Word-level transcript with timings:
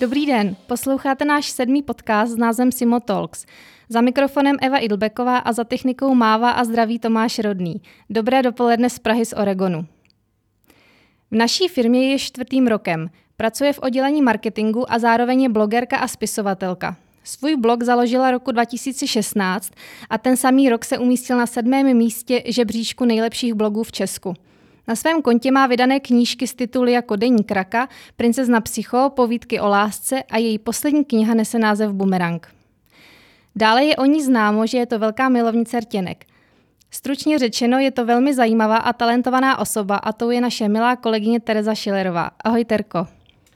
Dobrý 0.00 0.26
den, 0.26 0.56
posloucháte 0.66 1.24
náš 1.24 1.50
sedmý 1.50 1.82
podcast 1.82 2.32
s 2.32 2.36
názvem 2.36 2.72
Simo 2.72 3.00
Talks. 3.00 3.46
Za 3.88 4.00
mikrofonem 4.00 4.56
Eva 4.62 4.78
Idlbeková 4.78 5.38
a 5.38 5.52
za 5.52 5.64
technikou 5.64 6.14
Máva 6.14 6.50
a 6.50 6.64
zdraví 6.64 6.98
Tomáš 6.98 7.38
Rodný. 7.38 7.82
Dobré 8.10 8.42
dopoledne 8.42 8.90
z 8.90 8.98
Prahy 8.98 9.24
z 9.26 9.32
Oregonu. 9.32 9.86
V 11.30 11.36
naší 11.36 11.68
firmě 11.68 12.12
je 12.12 12.18
čtvrtým 12.18 12.66
rokem. 12.66 13.10
Pracuje 13.36 13.72
v 13.72 13.78
oddělení 13.82 14.22
marketingu 14.22 14.92
a 14.92 14.98
zároveň 14.98 15.42
je 15.42 15.48
blogerka 15.48 15.96
a 15.96 16.08
spisovatelka. 16.08 16.96
Svůj 17.24 17.56
blog 17.56 17.82
založila 17.82 18.30
roku 18.30 18.52
2016 18.52 19.72
a 20.10 20.18
ten 20.18 20.36
samý 20.36 20.70
rok 20.70 20.84
se 20.84 20.98
umístil 20.98 21.36
na 21.36 21.46
sedmém 21.46 21.96
místě 21.96 22.42
žebříčku 22.46 23.04
nejlepších 23.04 23.54
blogů 23.54 23.82
v 23.82 23.92
Česku. 23.92 24.34
Na 24.88 24.96
svém 24.96 25.22
kontě 25.22 25.50
má 25.50 25.66
vydané 25.66 26.00
knížky 26.00 26.46
z 26.46 26.54
tituly 26.54 26.92
jako 26.92 27.16
Denní 27.16 27.44
kraka, 27.44 27.88
Princezna 28.16 28.60
psycho, 28.60 29.10
Povídky 29.16 29.60
o 29.60 29.68
lásce 29.68 30.22
a 30.22 30.38
její 30.38 30.58
poslední 30.58 31.04
kniha 31.04 31.34
nese 31.34 31.58
název 31.58 31.92
Bumerang. 31.92 32.46
Dále 33.56 33.84
je 33.84 33.96
o 33.96 34.04
ní 34.04 34.22
známo, 34.22 34.66
že 34.66 34.78
je 34.78 34.86
to 34.86 34.98
velká 34.98 35.28
milovnice 35.28 35.80
rtěnek. 35.80 36.24
Stručně 36.90 37.38
řečeno, 37.38 37.78
je 37.78 37.90
to 37.90 38.04
velmi 38.06 38.34
zajímavá 38.34 38.76
a 38.76 38.92
talentovaná 38.92 39.58
osoba 39.58 39.96
a 39.96 40.12
tou 40.12 40.30
je 40.30 40.40
naše 40.40 40.68
milá 40.68 40.96
kolegyně 40.96 41.40
Tereza 41.40 41.74
Šilerová. 41.74 42.30
Ahoj 42.44 42.64
Terko. 42.64 43.06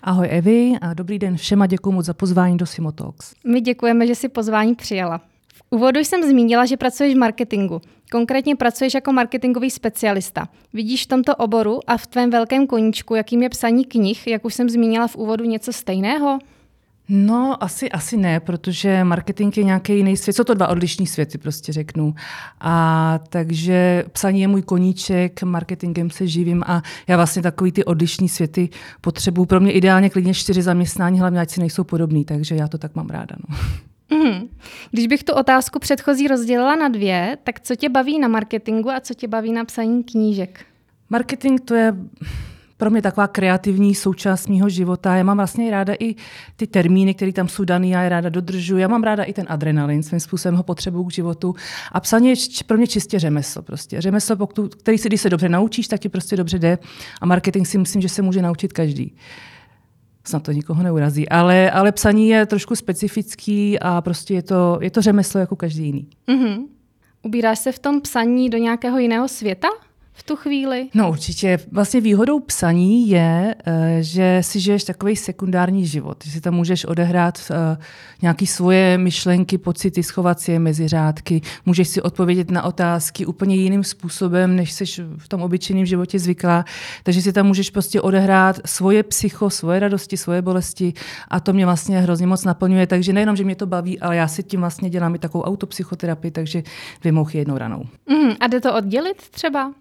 Ahoj 0.02 0.29
Evi 0.30 0.73
a 0.80 0.95
dobrý 0.95 1.18
den 1.18 1.37
všem 1.37 1.62
a 1.62 1.66
děkuji 1.66 1.93
moc 1.93 2.06
za 2.06 2.15
pozvání 2.15 2.56
do 2.56 2.66
Simotox. 2.66 3.34
My 3.46 3.60
děkujeme, 3.60 4.06
že 4.06 4.15
si 4.15 4.29
pozvání 4.29 4.74
přijala. 4.74 5.18
V 5.54 5.62
úvodu 5.70 6.01
jsem 6.01 6.23
zmínila, 6.23 6.66
že 6.66 6.77
pracuješ 6.77 7.15
v 7.15 7.18
marketingu. 7.18 7.80
Konkrétně 8.14 8.56
pracuješ 8.56 8.95
jako 8.95 9.12
marketingový 9.12 9.70
specialista. 9.70 10.48
Vidíš 10.73 11.04
v 11.04 11.06
tomto 11.06 11.36
oboru 11.36 11.80
a 11.86 11.96
v 11.96 12.06
tvém 12.06 12.30
velkém 12.30 12.66
koníčku, 12.66 13.15
jakým 13.15 13.43
je 13.43 13.48
psaní 13.48 13.84
knih, 13.84 14.26
jak 14.26 14.45
už 14.45 14.54
jsem 14.54 14.68
zmínila 14.68 15.09
v 15.09 15.16
úvodu, 15.16 15.45
něco 15.45 15.73
stejného? 15.73 16.38
No, 17.09 17.62
asi, 17.62 17.90
asi 17.90 18.16
ne, 18.16 18.40
protože 18.40 19.04
marketing 19.04 19.59
je 19.59 19.65
nějaký 19.65 19.96
jiný 19.96 20.16
svět. 20.16 20.35
Jsou 20.37 20.45
to 20.45 20.54
dva 20.54 20.68
odlišní 20.68 21.07
světy, 21.07 21.38
prostě 21.38 21.73
řeknu. 21.73 22.15
A 22.60 23.18
takže 23.29 24.04
psaní 24.12 24.40
je 24.40 24.48
můj 24.48 24.62
koníček, 24.62 25.42
marketingem 25.42 26.10
se 26.10 26.26
živím 26.26 26.62
a 26.66 26.82
já 27.09 27.16
vlastně 27.16 27.42
takový 27.42 27.73
ty 27.73 27.85
odlišní 27.85 28.29
světy 28.29 28.68
potřebuju. 29.01 29.46
Pro 29.46 29.60
mě 29.60 29.73
ideálně 29.73 30.10
klidně 30.10 30.35
čtyři 30.35 30.62
zaměstnání, 30.62 31.20
hlavně 31.20 31.40
ať 31.40 31.51
si 31.51 31.60
nejsou 31.60 31.85
podobný, 31.85 32.24
takže 32.24 32.54
já 32.54 32.68
to 32.68 32.79
tak 32.79 32.95
mám 32.95 33.09
ráda. 33.09 33.37
No. 33.48 33.57
Mm. 34.10 34.49
Když 34.91 35.07
bych 35.07 35.24
tu 35.24 35.33
otázku 35.33 35.79
předchozí 35.79 36.29
rozdělila 36.29 36.77
na 36.77 36.88
dvě, 36.88 37.38
tak 37.45 37.60
co 37.60 37.77
tě 37.77 37.88
baví 37.88 38.19
na 38.19 38.29
marketingu 38.29 38.91
a 38.91 39.01
co 39.01 39.15
tě 39.15 39.29
baví 39.29 39.52
na 39.52 39.65
psaní 39.65 40.05
knížek? 40.05 40.65
Marketing 41.10 41.60
to 41.60 41.74
je 41.74 41.95
pro 42.77 42.91
mě 42.91 43.02
taková 43.02 43.27
kreativní 43.27 43.95
součást 43.95 44.49
mého 44.49 44.69
života. 44.69 45.16
Já 45.16 45.23
mám 45.23 45.37
vlastně 45.37 45.71
ráda 45.71 45.95
i 45.99 46.15
ty 46.57 46.66
termíny, 46.66 47.15
které 47.15 47.32
tam 47.32 47.49
jsou 47.49 47.65
dané, 47.65 47.88
já 47.88 48.02
je 48.02 48.09
ráda 48.09 48.29
dodržuji. 48.29 48.79
Já 48.79 48.88
mám 48.88 49.02
ráda 49.02 49.23
i 49.23 49.32
ten 49.32 49.47
adrenalin, 49.49 50.02
svým 50.02 50.21
způsobem 50.21 50.57
ho 50.57 50.63
potřebuju 50.63 51.05
k 51.05 51.13
životu. 51.13 51.55
A 51.93 52.01
psaní 52.01 52.29
je 52.29 52.35
pro 52.66 52.77
mě 52.77 52.87
čistě 52.87 53.19
řemeslo. 53.19 53.63
Prostě. 53.63 54.01
Řemeslo, 54.01 54.47
který 54.80 54.99
si, 54.99 55.09
když 55.09 55.21
se 55.21 55.30
dobře 55.30 55.49
naučíš, 55.49 55.88
tak 55.88 56.01
ti 56.01 56.09
prostě 56.09 56.37
dobře 56.37 56.59
jde. 56.59 56.79
A 57.21 57.27
marketing 57.27 57.66
si 57.66 57.79
myslím, 57.79 58.02
že 58.02 58.09
se 58.09 58.23
může 58.23 58.43
naučit 58.43 58.73
každý 58.73 59.15
snad 60.26 60.42
to 60.42 60.52
nikoho 60.52 60.82
neurazí, 60.82 61.28
ale, 61.28 61.70
ale 61.70 61.92
psaní 61.92 62.28
je 62.28 62.46
trošku 62.46 62.76
specifický 62.76 63.80
a 63.80 64.00
prostě 64.00 64.34
je 64.34 64.42
to, 64.42 64.78
je 64.80 64.91
to 64.91 65.03
řemeslo 65.03 65.41
jako 65.41 65.56
každý 65.56 65.84
jiný. 65.84 66.08
Mm-hmm. 66.28 66.66
Ubíráš 67.22 67.58
se 67.58 67.72
v 67.72 67.78
tom 67.78 68.00
psaní 68.00 68.50
do 68.50 68.58
nějakého 68.58 68.98
jiného 68.98 69.28
světa? 69.28 69.69
V 70.16 70.22
tu 70.22 70.37
chvíli? 70.37 70.88
No 70.94 71.10
určitě. 71.10 71.59
Vlastně 71.72 72.00
výhodou 72.00 72.41
psaní 72.41 73.09
je, 73.09 73.54
eh, 73.66 73.98
že 74.00 74.38
si 74.41 74.60
žiješ 74.60 74.84
takový 74.84 75.16
sekundární 75.16 75.87
život. 75.87 76.25
Že 76.25 76.31
si 76.31 76.41
tam 76.41 76.54
můžeš 76.54 76.84
odehrát 76.84 77.50
eh, 77.50 77.76
nějaké 78.22 78.47
svoje 78.47 78.98
myšlenky, 78.98 79.58
pocity, 79.58 80.02
schovat 80.02 80.41
si 80.41 80.52
je 80.52 80.58
mezi 80.58 80.88
řádky. 80.88 81.41
Můžeš 81.66 81.88
si 81.88 82.02
odpovědět 82.02 82.50
na 82.50 82.62
otázky 82.62 83.26
úplně 83.26 83.56
jiným 83.56 83.84
způsobem, 83.84 84.56
než 84.56 84.72
jsi 84.72 84.84
v 85.16 85.28
tom 85.28 85.42
obyčejném 85.42 85.86
životě 85.86 86.19
zvyklá. 86.19 86.64
Takže 87.02 87.22
si 87.22 87.32
tam 87.32 87.46
můžeš 87.46 87.70
prostě 87.70 88.00
odehrát 88.00 88.60
svoje 88.64 89.02
psycho, 89.02 89.50
svoje 89.50 89.81
radosti, 89.81 90.16
svoje 90.16 90.42
bolesti 90.42 90.92
a 91.28 91.41
to 91.41 91.52
mě 91.52 91.64
vlastně 91.64 92.00
hrozně 92.00 92.26
moc 92.26 92.44
naplňuje. 92.44 92.86
Takže 92.86 93.12
nejenom, 93.12 93.36
že 93.36 93.44
mě 93.44 93.56
to 93.56 93.66
baví, 93.66 94.00
ale 94.00 94.16
já 94.16 94.28
si 94.28 94.42
tím 94.42 94.60
vlastně 94.60 94.91
dělám 94.91 95.14
i 95.14 95.19
takovou 95.19 95.44
autopsychoterapii, 95.44 96.31
takže 96.31 96.62
dvě 97.00 97.12
mouchy 97.12 97.38
jednou 97.38 97.58
ranou. 97.58 97.82
Mm, 98.08 98.31
a 98.41 98.46
jde 98.46 98.60
to 98.60 98.75
oddělit 98.75 99.16
třeba? 99.31 99.72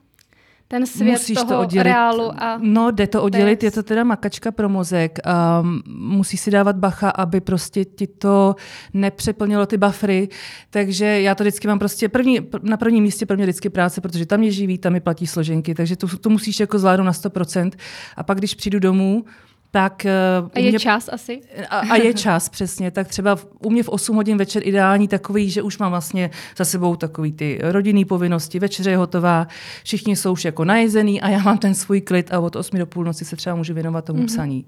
Ten 0.68 0.86
svět 0.86 1.12
Musíš 1.12 1.38
toho 1.38 1.48
to 1.48 1.60
oddělit. 1.60 1.84
reálu. 1.84 2.32
A 2.44 2.60
no, 2.62 2.92
jde 2.92 3.08
to 3.08 3.24
oddělit, 3.24 3.60
text. 3.60 3.64
je 3.64 3.72
to 3.72 3.84
teda 3.84 4.04
makačka 4.04 4.52
pro 4.52 4.70
mozek. 4.70 5.20
Um, 5.62 5.82
musí 5.88 6.38
si 6.38 6.52
dávat 6.52 6.76
bacha, 6.76 7.10
aby 7.10 7.42
prostě 7.42 7.86
ti 7.86 8.08
to 8.08 8.56
nepřeplnilo 8.94 9.66
ty 9.66 9.78
buffery. 9.78 10.30
Takže 10.70 11.06
já 11.06 11.36
to 11.36 11.44
vždycky 11.44 11.68
mám 11.68 11.80
prostě 11.80 12.10
první, 12.10 12.40
na 12.62 12.78
prvním 12.78 13.04
místě 13.04 13.26
pro 13.26 13.38
mě 13.38 13.46
vždycky 13.46 13.70
práce, 13.70 14.02
protože 14.02 14.26
tam 14.26 14.44
je 14.44 14.52
živý, 14.52 14.78
tam 14.78 14.94
mi 14.94 15.00
platí 15.00 15.28
složenky, 15.28 15.76
takže 15.76 15.96
to, 15.96 16.18
to 16.18 16.30
musíš 16.30 16.60
jako 16.60 16.80
zvládnout 16.80 17.06
na 17.06 17.12
100%. 17.12 17.72
A 18.18 18.24
pak, 18.24 18.38
když 18.38 18.56
přijdu 18.56 18.80
domů, 18.80 19.26
tak... 19.74 20.06
Uh, 20.42 20.50
a 20.54 20.60
je 20.60 20.70
mě, 20.70 20.80
čas 20.80 21.10
asi? 21.12 21.42
A, 21.70 21.80
a 21.80 21.96
je 21.96 22.14
čas, 22.14 22.50
přesně. 22.56 22.92
Tak 22.92 23.08
třeba 23.08 23.36
v, 23.36 23.48
u 23.60 23.70
mě 23.70 23.84
v 23.84 23.90
8 23.90 24.16
hodin 24.16 24.38
večer 24.38 24.68
ideální 24.68 25.08
takový, 25.08 25.50
že 25.50 25.62
už 25.62 25.78
mám 25.78 25.92
vlastně 25.92 26.30
za 26.58 26.66
sebou 26.66 26.96
takový 26.96 27.32
ty 27.32 27.60
rodinný 27.62 28.06
povinnosti, 28.06 28.60
večeře 28.60 28.90
je 28.90 28.98
hotová, 28.98 29.48
všichni 29.84 30.16
jsou 30.16 30.32
už 30.32 30.46
jako 30.46 30.66
najezený 30.66 31.22
a 31.22 31.30
já 31.30 31.40
mám 31.40 31.58
ten 31.58 31.76
svůj 31.76 32.02
klid 32.02 32.34
a 32.34 32.40
od 32.40 32.56
8 32.56 32.80
do 32.80 32.86
půlnoci 32.86 33.26
se 33.26 33.36
třeba 33.36 33.56
můžu 33.56 33.74
věnovat 33.74 34.06
tomu 34.06 34.20
mm-hmm. 34.20 34.26
psaní. 34.26 34.66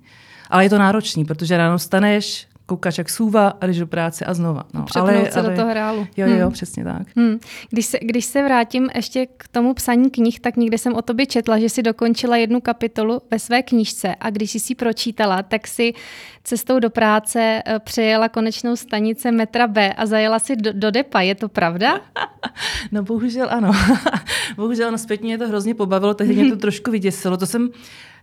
Ale 0.49 0.63
je 0.63 0.69
to 0.69 0.77
náročný, 0.77 1.25
protože 1.25 1.57
ráno 1.57 1.79
staneš, 1.79 2.47
koukáš 2.65 2.97
jak 2.97 3.09
sůva 3.09 3.47
a 3.47 3.67
jdeš 3.67 3.79
do 3.79 3.87
práce 3.87 4.25
a 4.25 4.33
znova. 4.33 4.63
No, 4.73 4.85
ale, 4.95 5.31
se 5.31 5.39
ale, 5.39 5.49
do 5.49 5.55
toho 5.55 5.73
reálu. 5.73 6.07
Jo, 6.17 6.27
jo, 6.27 6.45
hmm. 6.45 6.51
přesně 6.51 6.83
tak. 6.83 7.07
Hmm. 7.15 7.39
Když, 7.69 7.85
se, 7.85 7.99
když 8.01 8.25
se 8.25 8.43
vrátím 8.43 8.89
ještě 8.95 9.25
k 9.37 9.47
tomu 9.47 9.73
psaní 9.73 10.09
knih, 10.09 10.39
tak 10.39 10.57
někde 10.57 10.77
jsem 10.77 10.93
o 10.93 11.01
tobě 11.01 11.25
četla, 11.25 11.59
že 11.59 11.69
si 11.69 11.83
dokončila 11.83 12.37
jednu 12.37 12.61
kapitolu 12.61 13.21
ve 13.31 13.39
své 13.39 13.63
knížce 13.63 14.15
a 14.19 14.29
když 14.29 14.51
jsi 14.51 14.59
si 14.59 14.75
pročítala, 14.75 15.43
tak 15.43 15.67
si 15.67 15.93
cestou 16.43 16.79
do 16.79 16.89
práce 16.89 17.61
eh, 17.65 17.79
přejela 17.79 18.29
konečnou 18.29 18.75
stanice 18.75 19.31
metra 19.31 19.67
B 19.67 19.93
a 19.93 20.05
zajela 20.05 20.39
si 20.39 20.55
do, 20.55 20.73
do 20.73 20.91
depa. 20.91 21.21
Je 21.21 21.35
to 21.35 21.49
pravda? 21.49 22.01
no 22.91 23.03
bohužel 23.03 23.47
ano. 23.51 23.71
bohužel 24.55 24.91
no 24.91 24.97
zpětně 24.97 25.27
mě 25.27 25.37
to 25.37 25.47
hrozně 25.47 25.75
pobavilo, 25.75 26.13
tehdy 26.13 26.33
mě 26.33 26.49
to 26.49 26.57
trošku 26.65 26.91
vyděsilo. 26.91 27.37
To 27.37 27.45
jsem 27.45 27.69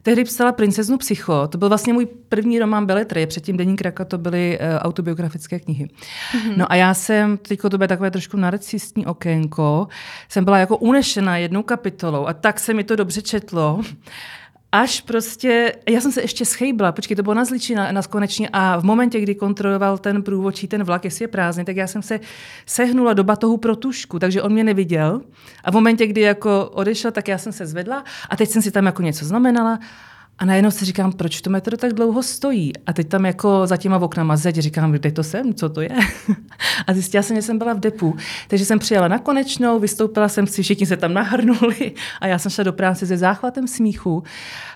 Tehdy 0.02 0.24
psala 0.24 0.52
Princeznu 0.52 0.98
psycho. 0.98 1.48
To 1.48 1.58
byl 1.58 1.68
vlastně 1.68 1.92
můj 1.92 2.06
první 2.06 2.58
román 2.58 2.86
Beletry. 2.86 3.26
Předtím 3.26 3.56
Denní 3.56 3.76
kraka 3.76 4.04
to 4.04 4.18
byly 4.18 4.58
uh, 4.58 4.66
autobiografické 4.78 5.60
knihy. 5.60 5.84
Mm-hmm. 5.84 6.56
No 6.56 6.72
a 6.72 6.74
já 6.74 6.94
jsem, 6.94 7.36
teď 7.36 7.60
to 7.60 7.78
bude 7.78 7.88
takové 7.88 8.10
trošku 8.10 8.36
narcistní 8.36 9.06
okénko, 9.06 9.88
jsem 10.28 10.44
byla 10.44 10.58
jako 10.58 10.76
unešena 10.76 11.36
jednou 11.36 11.62
kapitolou 11.62 12.26
a 12.26 12.32
tak 12.32 12.60
se 12.60 12.74
mi 12.74 12.84
to 12.84 12.96
dobře 12.96 13.22
četlo 13.22 13.80
až 14.72 15.00
prostě, 15.00 15.75
já 15.88 16.00
jsem 16.00 16.12
se 16.12 16.21
ještě 16.22 16.44
schejbla, 16.44 16.93
počkej, 16.93 17.16
to 17.16 17.22
bylo 17.22 17.34
na 17.34 17.44
zliči 17.44 17.75
na, 17.75 17.93
na 17.93 18.03
konečně 18.03 18.49
a 18.53 18.77
v 18.77 18.84
momentě, 18.84 19.21
kdy 19.21 19.34
kontroloval 19.34 19.99
ten 19.99 20.22
průvodčí 20.22 20.69
ten 20.69 20.84
vlak, 20.84 21.05
jestli 21.05 21.25
je 21.25 21.28
prázdný, 21.28 21.65
tak 21.65 21.77
já 21.77 21.87
jsem 21.87 22.03
se 22.03 22.21
sehnula 22.66 23.12
do 23.12 23.25
batohu 23.25 23.56
pro 23.56 23.77
tušku, 23.77 24.19
takže 24.19 24.43
on 24.43 24.53
mě 24.53 24.65
neviděl. 24.65 25.21
A 25.65 25.71
v 25.71 25.75
momentě, 25.75 26.06
kdy 26.06 26.21
jako 26.21 26.71
odešel, 26.72 27.10
tak 27.10 27.28
já 27.28 27.38
jsem 27.38 27.53
se 27.53 27.66
zvedla 27.66 28.05
a 28.28 28.37
teď 28.37 28.49
jsem 28.49 28.62
si 28.62 28.71
tam 28.71 28.87
jako 28.87 29.03
něco 29.03 29.25
znamenala 29.25 29.78
a 30.38 30.44
najednou 30.44 30.70
si 30.70 30.84
říkám, 30.84 31.12
proč 31.12 31.41
to 31.41 31.50
metro 31.50 31.76
tak 31.76 31.93
dlouho 31.93 32.22
stojí? 32.22 32.72
A 32.87 32.93
teď 32.93 33.09
tam 33.09 33.26
jako 33.26 33.66
za 33.66 33.76
těma 33.76 33.98
oknama 33.98 34.37
zeď, 34.37 34.56
říkám, 34.56 34.93
kde 34.93 35.12
to 35.12 35.22
jsem, 35.22 35.54
co 35.54 35.69
to 35.69 35.81
je? 35.81 35.88
a 36.87 36.93
zjistila 36.93 37.22
jsem, 37.22 37.37
že 37.37 37.43
jsem 37.43 37.59
byla 37.59 37.72
v 37.72 37.81
depu. 37.81 38.16
Takže 38.48 38.65
jsem 38.65 38.78
přijela 38.78 39.09
na 39.09 39.19
konečnou, 39.19 39.78
vystoupila 39.78 40.28
jsem 40.28 40.47
si, 40.47 40.62
všichni 40.62 40.87
se 40.87 40.97
tam 40.97 41.15
nahrnuli 41.15 41.92
a 42.21 42.27
já 42.27 42.39
jsem 42.39 42.51
šla 42.51 42.65
do 42.65 42.72
práce 42.72 43.06
se 43.06 43.16
záchvatem 43.16 43.68
smíchu, 43.68 44.22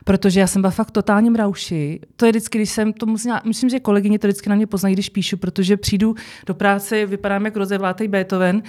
protože 0.04 0.40
já 0.40 0.46
jsem 0.46 0.62
byla 0.62 0.70
fakt 0.70 0.90
totálně 0.90 1.30
mrauši. 1.30 2.00
To 2.16 2.26
je 2.26 2.32
vždycky, 2.32 2.58
když 2.58 2.70
jsem 2.70 2.92
to 2.92 3.06
musela, 3.06 3.42
myslím, 3.44 3.70
že 3.70 3.80
kolegyně 3.80 4.19
to 4.19 4.26
vždycky 4.26 4.48
na 4.48 4.56
mě 4.56 4.66
poznají, 4.66 4.94
když 4.94 5.08
píšu, 5.08 5.36
protože 5.36 5.76
přijdu 5.76 6.14
do 6.46 6.54
práce, 6.54 7.06
vypadám 7.06 7.44
jako 7.44 7.58
rozevlátej 7.58 8.08
Beethoven 8.08 8.62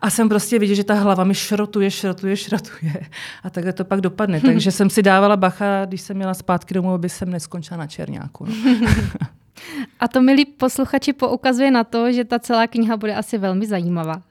a 0.00 0.10
jsem 0.10 0.28
prostě 0.28 0.58
vidět, 0.58 0.74
že 0.74 0.84
ta 0.84 0.94
hlava 0.94 1.24
mi 1.24 1.34
šrotuje, 1.34 1.90
šrotuje, 1.90 2.36
šrotuje. 2.44 3.06
A 3.44 3.50
takhle 3.50 3.72
to 3.72 3.84
pak 3.84 4.00
dopadne. 4.00 4.40
Takže 4.40 4.70
jsem 4.70 4.90
si 4.90 5.02
dávala 5.02 5.36
bacha, 5.36 5.84
když 5.84 6.00
jsem 6.00 6.16
měla 6.16 6.34
zpátky 6.44 6.74
domů, 6.74 6.92
aby 6.92 7.08
jsem 7.08 7.30
neskončila 7.30 7.76
na 7.76 7.86
černáku. 7.86 8.44
No. 8.44 8.54
A 10.00 10.08
to, 10.08 10.20
milí 10.22 10.44
posluchači, 10.44 11.12
poukazuje 11.12 11.70
na 11.70 11.84
to, 11.84 12.12
že 12.12 12.24
ta 12.24 12.38
celá 12.38 12.66
kniha 12.66 12.96
bude 12.96 13.14
asi 13.14 13.38
velmi 13.38 13.66
zajímavá. 13.66 14.22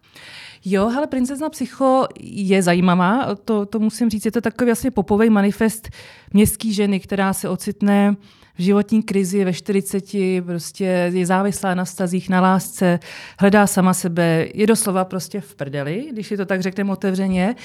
Jo, 0.66 0.92
ale 0.98 1.08
Princezna 1.08 1.50
psycho 1.50 2.08
je 2.20 2.62
zajímavá, 2.62 3.36
to, 3.46 3.66
to 3.66 3.80
musím 3.80 4.10
říct, 4.10 4.26
je 4.26 4.32
to 4.32 4.42
takový 4.42 4.70
vlastně 4.70 4.92
popový 4.92 5.30
manifest 5.30 5.90
městské 6.34 6.72
ženy, 6.72 7.00
která 7.00 7.34
se 7.34 7.50
ocitne 7.50 8.16
v 8.58 8.62
životní 8.62 9.04
krizi 9.04 9.46
ve 9.46 9.54
40, 9.54 10.04
prostě 10.46 11.12
je 11.14 11.26
závislá 11.26 11.76
na 11.76 11.86
stazích, 11.86 12.30
na 12.30 12.42
lásce, 12.42 13.00
hledá 13.40 13.68
sama 13.68 13.94
sebe, 13.94 14.48
je 14.54 14.68
doslova 14.68 15.06
prostě 15.06 15.42
v 15.42 15.56
prdeli, 15.56 16.08
když 16.12 16.28
si 16.28 16.38
to 16.38 16.46
tak 16.46 16.62
řekneme 16.62 16.92
otevřeně. 16.92 17.56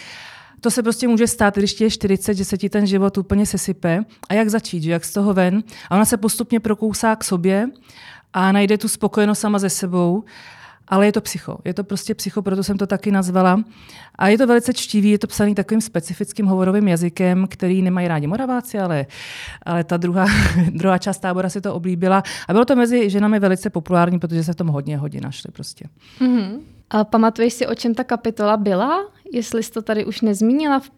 To 0.60 0.70
se 0.70 0.82
prostě 0.82 1.08
může 1.08 1.26
stát, 1.26 1.56
když 1.56 1.74
ti 1.74 1.84
je 1.84 1.90
40, 1.90 2.34
že 2.34 2.44
se 2.44 2.58
ti 2.58 2.68
ten 2.68 2.86
život 2.86 3.18
úplně 3.18 3.46
sesype. 3.46 4.04
A 4.28 4.34
jak 4.34 4.48
začít, 4.48 4.82
že 4.82 4.90
jak 4.90 5.04
z 5.04 5.12
toho 5.12 5.34
ven? 5.34 5.62
A 5.90 5.94
ona 5.94 6.04
se 6.04 6.16
postupně 6.16 6.60
prokousá 6.60 7.16
k 7.16 7.24
sobě 7.24 7.68
a 8.32 8.52
najde 8.52 8.78
tu 8.78 8.88
spokojenost 8.88 9.40
sama 9.40 9.58
ze 9.58 9.70
sebou. 9.70 10.24
Ale 10.90 11.06
je 11.06 11.12
to 11.12 11.20
psycho. 11.20 11.58
Je 11.64 11.74
to 11.74 11.84
prostě 11.84 12.14
psycho, 12.14 12.42
proto 12.42 12.64
jsem 12.64 12.78
to 12.78 12.86
taky 12.86 13.10
nazvala. 13.10 13.64
A 14.18 14.28
je 14.28 14.38
to 14.38 14.46
velice 14.46 14.72
čtivý, 14.72 15.10
je 15.10 15.18
to 15.18 15.26
psaný 15.26 15.54
takovým 15.54 15.80
specifickým 15.80 16.46
hovorovým 16.46 16.88
jazykem, 16.88 17.46
který 17.50 17.82
nemají 17.82 18.08
rádi 18.08 18.26
Moraváci, 18.26 18.78
ale, 18.78 19.06
ale 19.62 19.84
ta 19.84 19.96
druhá, 19.96 20.26
druhá 20.70 20.98
část 20.98 21.18
tábora 21.18 21.48
si 21.48 21.60
to 21.60 21.74
oblíbila. 21.74 22.22
A 22.48 22.52
bylo 22.52 22.64
to 22.64 22.76
mezi 22.76 23.10
ženami 23.10 23.38
velice 23.38 23.70
populární, 23.70 24.18
protože 24.18 24.44
se 24.44 24.52
v 24.52 24.56
tom 24.56 24.68
hodně 24.68 24.98
hodně 24.98 25.20
našli 25.20 25.52
prostě. 25.52 25.84
Mm-hmm. 26.20 26.60
A 26.90 27.04
pamatuješ 27.04 27.52
si, 27.52 27.66
o 27.66 27.74
čem 27.74 27.94
ta 27.94 28.04
kapitola 28.04 28.56
byla? 28.56 29.06
Jestli 29.32 29.62
jsi 29.62 29.70
to 29.70 29.82
tady 29.82 30.04
už 30.04 30.20
nezmínila 30.20 30.80
v 30.80 30.90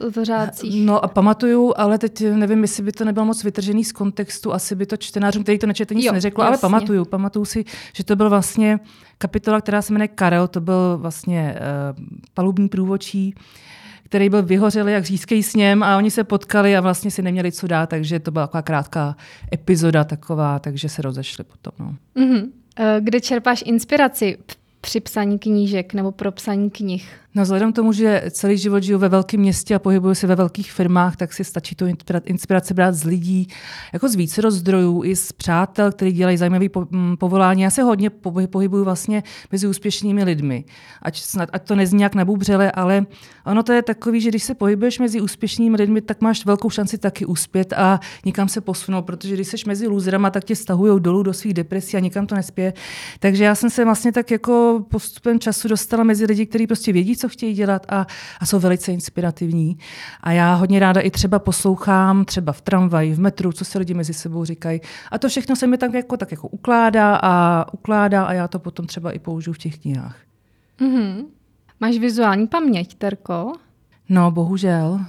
v 0.00 0.24
řádcích. 0.24 0.86
No 0.86 1.04
a 1.04 1.08
pamatuju, 1.08 1.72
ale 1.76 1.98
teď 1.98 2.20
nevím, 2.20 2.62
jestli 2.62 2.82
by 2.82 2.92
to 2.92 3.04
nebylo 3.04 3.26
moc 3.26 3.44
vytržený 3.44 3.84
z 3.84 3.92
kontextu, 3.92 4.52
asi 4.52 4.74
by 4.74 4.86
to 4.86 4.96
čtenářům, 4.96 5.42
který 5.42 5.58
to 5.58 5.66
nečete, 5.66 5.94
nic 5.94 6.04
jo, 6.04 6.12
neřeklo, 6.12 6.44
jasně. 6.44 6.52
ale 6.52 6.58
pamatuju. 6.58 7.04
Pamatuju 7.04 7.44
si, 7.44 7.64
že 7.92 8.04
to 8.04 8.16
byl 8.16 8.30
vlastně 8.30 8.80
kapitola, 9.18 9.60
která 9.60 9.82
se 9.82 9.92
jmenuje 9.92 10.08
Karel, 10.08 10.48
to 10.48 10.60
byl 10.60 10.98
vlastně 11.00 11.54
uh, 11.54 12.06
palubní 12.34 12.68
průvočí, 12.68 13.34
který 14.04 14.28
byl 14.28 14.42
vyhořelý 14.42 14.92
jak 14.92 15.04
řízký 15.04 15.42
sněm 15.42 15.82
a 15.82 15.96
oni 15.96 16.10
se 16.10 16.24
potkali 16.24 16.76
a 16.76 16.80
vlastně 16.80 17.10
si 17.10 17.22
neměli 17.22 17.52
co 17.52 17.66
dát, 17.66 17.88
takže 17.88 18.20
to 18.20 18.30
byla 18.30 18.46
taková 18.46 18.62
krátká 18.62 19.16
epizoda 19.54 20.04
taková, 20.04 20.58
takže 20.58 20.88
se 20.88 21.02
rozešli 21.02 21.44
potom. 21.44 21.72
No. 21.78 21.94
Mm-hmm. 22.16 22.48
Kde 23.00 23.20
čerpáš 23.20 23.62
inspiraci 23.66 24.38
při 24.80 25.00
psaní 25.00 25.38
knížek 25.38 25.94
nebo 25.94 26.12
pro 26.12 26.32
psaní 26.32 26.70
knih? 26.70 27.23
No 27.36 27.42
vzhledem 27.42 27.72
k 27.72 27.76
tomu, 27.76 27.92
že 27.92 28.22
celý 28.30 28.58
život 28.58 28.82
žiju 28.82 28.98
ve 28.98 29.08
velkém 29.08 29.40
městě 29.40 29.74
a 29.74 29.78
pohybuju 29.78 30.14
se 30.14 30.26
ve 30.26 30.36
velkých 30.36 30.72
firmách, 30.72 31.16
tak 31.16 31.32
si 31.32 31.44
stačí 31.44 31.74
tu 31.74 31.86
inspiraci 32.24 32.74
brát 32.74 32.94
z 32.94 33.04
lidí, 33.04 33.48
jako 33.92 34.08
z 34.08 34.14
více 34.14 34.50
zdrojů, 34.50 35.04
i 35.04 35.16
z 35.16 35.32
přátel, 35.32 35.92
kteří 35.92 36.12
dělají 36.12 36.36
zajímavé 36.36 36.66
povolání. 37.18 37.62
Já 37.62 37.70
se 37.70 37.82
hodně 37.82 38.10
pohybuju 38.50 38.84
vlastně 38.84 39.22
mezi 39.52 39.66
úspěšnými 39.66 40.24
lidmi. 40.24 40.64
Ať, 41.02 41.20
snad, 41.20 41.48
ať 41.52 41.68
to 41.68 41.74
nezní 41.74 42.02
jak 42.02 42.14
nabubřele, 42.14 42.72
ale 42.72 43.06
ono 43.46 43.62
to 43.62 43.72
je 43.72 43.82
takový, 43.82 44.20
že 44.20 44.28
když 44.28 44.42
se 44.42 44.54
pohybuješ 44.54 44.98
mezi 44.98 45.20
úspěšnými 45.20 45.76
lidmi, 45.76 46.00
tak 46.00 46.20
máš 46.20 46.46
velkou 46.46 46.70
šanci 46.70 46.98
taky 46.98 47.26
uspět 47.26 47.72
a 47.72 48.00
nikam 48.24 48.48
se 48.48 48.60
posunout, 48.60 49.02
protože 49.02 49.34
když 49.34 49.48
jsi 49.48 49.56
mezi 49.66 49.86
lůzrama, 49.86 50.30
tak 50.30 50.44
tě 50.44 50.56
stahují 50.56 51.00
dolů 51.00 51.22
do 51.22 51.32
svých 51.32 51.54
depresí 51.54 51.96
a 51.96 52.00
nikam 52.00 52.26
to 52.26 52.34
nespěje. 52.34 52.72
Takže 53.18 53.44
já 53.44 53.54
jsem 53.54 53.70
se 53.70 53.84
vlastně 53.84 54.12
tak 54.12 54.30
jako 54.30 54.84
postupem 54.90 55.40
času 55.40 55.68
dostala 55.68 56.04
mezi 56.04 56.24
lidi, 56.24 56.46
kteří 56.46 56.66
prostě 56.66 56.92
vědí, 56.92 57.14
co 57.24 57.28
chtějí 57.28 57.54
dělat 57.54 57.86
a, 57.88 58.06
a 58.40 58.46
jsou 58.46 58.58
velice 58.58 58.92
inspirativní. 58.92 59.78
A 60.20 60.32
já 60.32 60.54
hodně 60.54 60.80
ráda 60.80 61.00
i 61.00 61.10
třeba 61.10 61.38
poslouchám, 61.38 62.24
třeba 62.24 62.52
v 62.52 62.60
tramvaji, 62.60 63.14
v 63.14 63.20
metru, 63.20 63.52
co 63.52 63.64
se 63.64 63.78
lidi 63.78 63.94
mezi 63.94 64.14
sebou 64.14 64.44
říkají. 64.44 64.80
A 65.10 65.18
to 65.18 65.28
všechno 65.28 65.56
se 65.56 65.66
mi 65.66 65.78
tak 65.78 65.94
jako, 65.94 66.16
tak 66.16 66.30
jako 66.30 66.48
ukládá 66.48 67.16
a 67.22 67.64
ukládá 67.72 68.24
a 68.24 68.32
já 68.32 68.48
to 68.48 68.58
potom 68.58 68.86
třeba 68.86 69.12
i 69.12 69.18
použiju 69.18 69.54
v 69.54 69.58
těch 69.58 69.78
knihách. 69.78 70.16
Mm-hmm. 70.80 71.24
Máš 71.80 71.98
vizuální 71.98 72.46
paměť, 72.46 72.94
Terko? 72.94 73.52
No, 74.08 74.30
bohužel. 74.30 75.00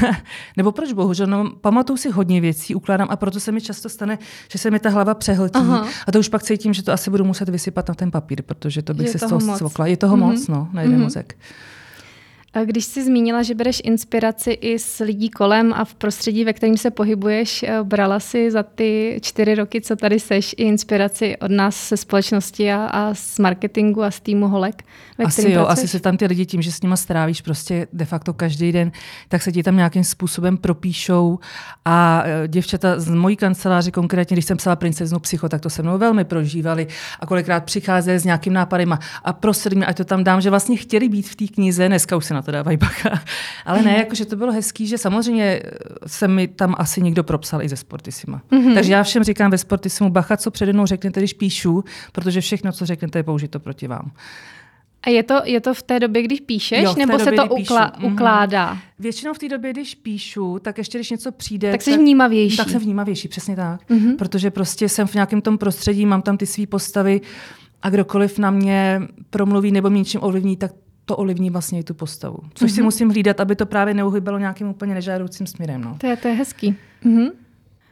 Nebo 0.56 0.72
proč 0.72 0.92
bohužel? 0.92 1.26
No, 1.26 1.50
pamatuju 1.50 1.96
si 1.96 2.10
hodně 2.10 2.40
věcí, 2.40 2.74
ukládám 2.74 3.08
a 3.10 3.16
proto 3.16 3.40
se 3.40 3.52
mi 3.52 3.60
často 3.60 3.88
stane, 3.88 4.18
že 4.52 4.58
se 4.58 4.70
mi 4.70 4.78
ta 4.78 4.90
hlava 4.90 5.14
přehltí. 5.14 5.58
Aha. 5.58 5.86
A 6.06 6.12
to 6.12 6.18
už 6.18 6.28
pak 6.28 6.42
cítím, 6.42 6.74
že 6.74 6.82
to 6.82 6.92
asi 6.92 7.10
budu 7.10 7.24
muset 7.24 7.48
vysypat 7.48 7.88
na 7.88 7.94
ten 7.94 8.10
papír, 8.10 8.42
protože 8.42 8.82
to 8.82 8.94
bych 8.94 9.06
je 9.06 9.12
se 9.12 9.18
z 9.18 9.28
toho 9.28 9.56
svokla. 9.56 9.86
Je 9.86 9.96
toho 9.96 10.16
mm-hmm. 10.16 10.32
moc, 10.32 10.48
no, 10.48 10.68
na 10.72 10.82
jeden 10.82 10.98
mm-hmm. 10.98 11.02
mozek. 11.02 11.36
Když 12.64 12.84
jsi 12.84 13.04
zmínila, 13.04 13.42
že 13.42 13.54
bereš 13.54 13.82
inspiraci 13.84 14.50
i 14.50 14.78
z 14.78 15.00
lidí 15.00 15.30
kolem 15.30 15.72
a 15.72 15.84
v 15.84 15.94
prostředí, 15.94 16.44
ve 16.44 16.52
kterém 16.52 16.76
se 16.76 16.90
pohybuješ, 16.90 17.62
eh, 17.62 17.78
brala 17.82 18.20
si 18.20 18.50
za 18.50 18.62
ty 18.62 19.18
čtyři 19.22 19.54
roky, 19.54 19.80
co 19.80 19.96
tady 19.96 20.20
seš, 20.20 20.54
i 20.58 20.62
inspiraci 20.62 21.36
od 21.36 21.50
nás 21.50 21.76
se 21.76 21.96
společnosti 21.96 22.72
a, 22.72 22.84
a 22.84 23.14
z 23.14 23.38
marketingu 23.38 24.02
a 24.02 24.10
z 24.10 24.20
týmu 24.20 24.48
Holek? 24.48 24.82
Ve 25.18 25.24
asi 25.24 25.42
jo, 25.42 25.46
pracuješ? 25.46 25.72
asi 25.72 25.88
se 25.88 26.00
tam 26.00 26.16
ty 26.16 26.26
lidi 26.26 26.46
tím, 26.46 26.62
že 26.62 26.72
s 26.72 26.82
nima 26.82 26.96
strávíš 26.96 27.40
prostě 27.40 27.86
de 27.92 28.04
facto 28.04 28.34
každý 28.34 28.72
den, 28.72 28.92
tak 29.28 29.42
se 29.42 29.52
ti 29.52 29.62
tam 29.62 29.76
nějakým 29.76 30.04
způsobem 30.04 30.56
propíšou 30.56 31.38
a 31.84 32.22
eh, 32.24 32.48
děvčata 32.48 33.00
z 33.00 33.08
mojí 33.08 33.36
kanceláře, 33.36 33.90
konkrétně 33.90 34.34
když 34.34 34.44
jsem 34.44 34.56
psala 34.56 34.76
princeznu 34.76 35.18
psycho, 35.18 35.48
tak 35.48 35.60
to 35.60 35.70
se 35.70 35.82
mnou 35.82 35.98
velmi 35.98 36.24
prožívali 36.24 36.86
a 37.20 37.26
kolikrát 37.26 37.64
přichází 37.64 38.10
s 38.10 38.24
nějakým 38.24 38.52
nápadem 38.52 38.92
a, 38.92 38.98
a 39.24 39.32
prosím, 39.32 39.84
ať 39.86 39.96
to 39.96 40.04
tam 40.04 40.24
dám, 40.24 40.40
že 40.40 40.50
vlastně 40.50 40.76
chtěli 40.76 41.08
být 41.08 41.28
v 41.28 41.36
té 41.36 41.46
knize, 41.46 41.88
dneska 41.88 42.16
už 42.16 42.24
se 42.24 42.34
na 42.34 42.42
to 42.42 42.47
dávají 42.52 42.76
bacha. 42.76 43.22
Ale 43.64 43.82
ne, 43.82 43.96
jakože 43.98 44.24
to 44.24 44.36
bylo 44.36 44.52
hezký, 44.52 44.86
že 44.86 44.98
samozřejmě 44.98 45.62
se 46.06 46.28
mi 46.28 46.48
tam 46.48 46.74
asi 46.78 47.02
někdo 47.02 47.24
propsal 47.24 47.62
i 47.62 47.68
ze 47.68 47.76
Sportisima. 47.76 48.42
Mm-hmm. 48.50 48.74
Takže 48.74 48.92
já 48.92 49.02
všem 49.02 49.24
říkám 49.24 49.50
ve 49.50 49.58
Sportisimu, 49.58 50.10
bacha, 50.10 50.36
co 50.36 50.50
přede 50.50 50.72
mnou 50.72 50.86
řeknete, 50.86 51.20
když 51.20 51.32
píšu, 51.32 51.84
protože 52.12 52.40
všechno, 52.40 52.72
co 52.72 52.86
řeknete, 52.86 53.18
je 53.18 53.22
použito 53.22 53.60
proti 53.60 53.86
vám. 53.86 54.10
A 55.02 55.10
je 55.10 55.22
to, 55.22 55.34
je 55.44 55.60
to 55.60 55.74
v 55.74 55.82
té 55.82 56.00
době, 56.00 56.22
když 56.22 56.40
píšeš, 56.40 56.82
jo, 56.82 56.94
nebo 56.98 57.12
době, 57.12 57.24
se 57.24 57.32
to 57.32 57.42
ukla- 57.42 57.92
mm-hmm. 57.92 58.12
ukládá? 58.12 58.78
Většinou 58.98 59.34
v 59.34 59.38
té 59.38 59.48
době, 59.48 59.72
když 59.72 59.94
píšu, 59.94 60.58
tak 60.58 60.78
ještě 60.78 60.98
když 60.98 61.10
něco 61.10 61.32
přijde... 61.32 61.70
Tak 61.70 61.82
jsi 61.82 61.90
tak, 61.90 62.00
vnímavější. 62.00 62.56
Tak 62.56 62.70
jsem 62.70 62.80
vnímavější, 62.80 63.28
přesně 63.28 63.56
tak. 63.56 63.90
Mm-hmm. 63.90 64.16
Protože 64.16 64.50
prostě 64.50 64.88
jsem 64.88 65.06
v 65.06 65.14
nějakém 65.14 65.40
tom 65.40 65.58
prostředí, 65.58 66.06
mám 66.06 66.22
tam 66.22 66.36
ty 66.36 66.46
své 66.46 66.66
postavy 66.66 67.20
a 67.82 67.90
kdokoliv 67.90 68.38
na 68.38 68.50
mě 68.50 69.02
promluví 69.30 69.72
nebo 69.72 69.90
mě 69.90 69.98
něčím 69.98 70.20
ovlivní, 70.22 70.56
tak 70.56 70.72
to 71.08 71.16
ovlivní 71.16 71.50
vlastně 71.50 71.80
i 71.80 71.82
tu 71.82 71.94
postavu. 71.94 72.38
Což 72.54 72.70
mm-hmm. 72.70 72.74
si 72.74 72.80
mhm. 72.80 72.84
musím 72.84 73.08
hlídat, 73.10 73.40
aby 73.40 73.56
to 73.56 73.66
právě 73.66 73.94
neuhybalo 73.94 74.38
nějakým 74.38 74.68
úplně 74.68 74.94
nežádoucím 74.94 75.46
směrem. 75.46 75.80
No. 75.80 75.96
To, 76.00 76.06
je, 76.06 76.16
to 76.16 76.28
je 76.28 76.34
hezký. 76.34 76.76
Mm-hmm. 77.04 77.30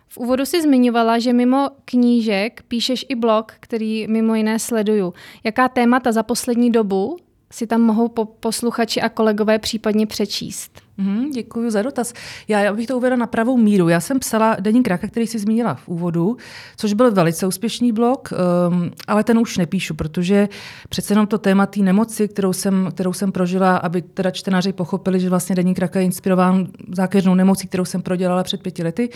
V 0.09 0.19
úvodu 0.19 0.45
si 0.47 0.63
zmiňovala, 0.63 1.19
že 1.19 1.33
mimo 1.33 1.71
knížek 1.85 2.63
píšeš 2.69 3.07
i 3.09 3.15
blog, 3.15 3.53
který 3.61 4.07
mimo 4.09 4.35
jiné 4.35 4.59
sleduju. 4.59 5.15
Jaká 5.45 5.69
témata 5.69 6.13
za 6.13 6.23
poslední 6.23 6.71
dobu 6.71 7.17
si 7.51 7.67
tam 7.67 7.81
mohou 7.81 8.09
po- 8.09 8.25
posluchači 8.25 9.01
a 9.01 9.09
kolegové 9.09 9.59
případně 9.59 10.07
přečíst? 10.07 10.81
Mm, 10.99 11.31
děkuji 11.31 11.71
za 11.71 11.83
dotaz. 11.83 12.13
Já, 12.49 12.61
já 12.61 12.75
bych 12.75 12.87
to 12.87 12.97
uvedla 12.97 13.17
na 13.17 13.27
pravou 13.27 13.57
míru. 13.57 13.89
Já 13.89 14.01
jsem 14.01 14.19
psala 14.19 14.57
Deník 14.61 14.85
Kraka, 14.85 15.09
který 15.09 15.27
si 15.27 15.39
zmínila 15.39 15.75
v 15.75 15.89
úvodu, 15.89 16.37
což 16.77 16.93
byl 16.93 17.13
velice 17.13 17.47
úspěšný 17.47 17.93
blog, 17.93 18.33
um, 18.69 18.91
ale 19.07 19.25
ten 19.25 19.39
už 19.39 19.59
nepíšu, 19.59 19.95
protože 19.95 20.49
přece 20.89 21.13
jenom 21.13 21.27
to 21.27 21.39
téma 21.39 21.67
té 21.67 21.81
nemoci, 21.81 22.29
kterou 22.29 22.53
jsem, 22.53 22.89
kterou 22.95 23.13
jsem 23.13 23.33
prožila, 23.33 23.77
aby 23.77 24.03
teda 24.03 24.31
čtenáři 24.31 24.73
pochopili, 24.73 25.21
že 25.21 25.31
vlastně 25.31 25.57
Deník 25.57 25.77
Kraka 25.77 25.99
je 25.99 26.05
inspirován 26.05 26.67
zákeřnou 26.93 27.35
nemocí, 27.35 27.69
kterou 27.69 27.85
jsem 27.85 28.03
prodělala 28.03 28.43
před 28.43 28.63
pěti 28.63 28.83
lety. 28.83 29.09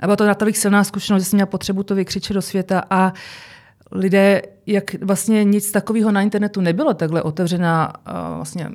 A 0.00 0.06
byla 0.06 0.16
to 0.16 0.26
natolik 0.26 0.56
silná 0.56 0.84
zkušenost, 0.84 1.22
že 1.22 1.28
jsem 1.28 1.36
měla 1.36 1.46
potřebu 1.46 1.82
to 1.82 1.94
vykřičet 1.94 2.34
do 2.34 2.42
světa 2.42 2.82
a 2.90 3.12
lidé, 3.92 4.42
jak 4.66 5.02
vlastně 5.02 5.44
nic 5.44 5.72
takového 5.72 6.12
na 6.12 6.22
internetu 6.22 6.60
nebylo, 6.60 6.94
takhle 6.94 7.22
otevřená 7.22 7.92
vlastně 8.36 8.68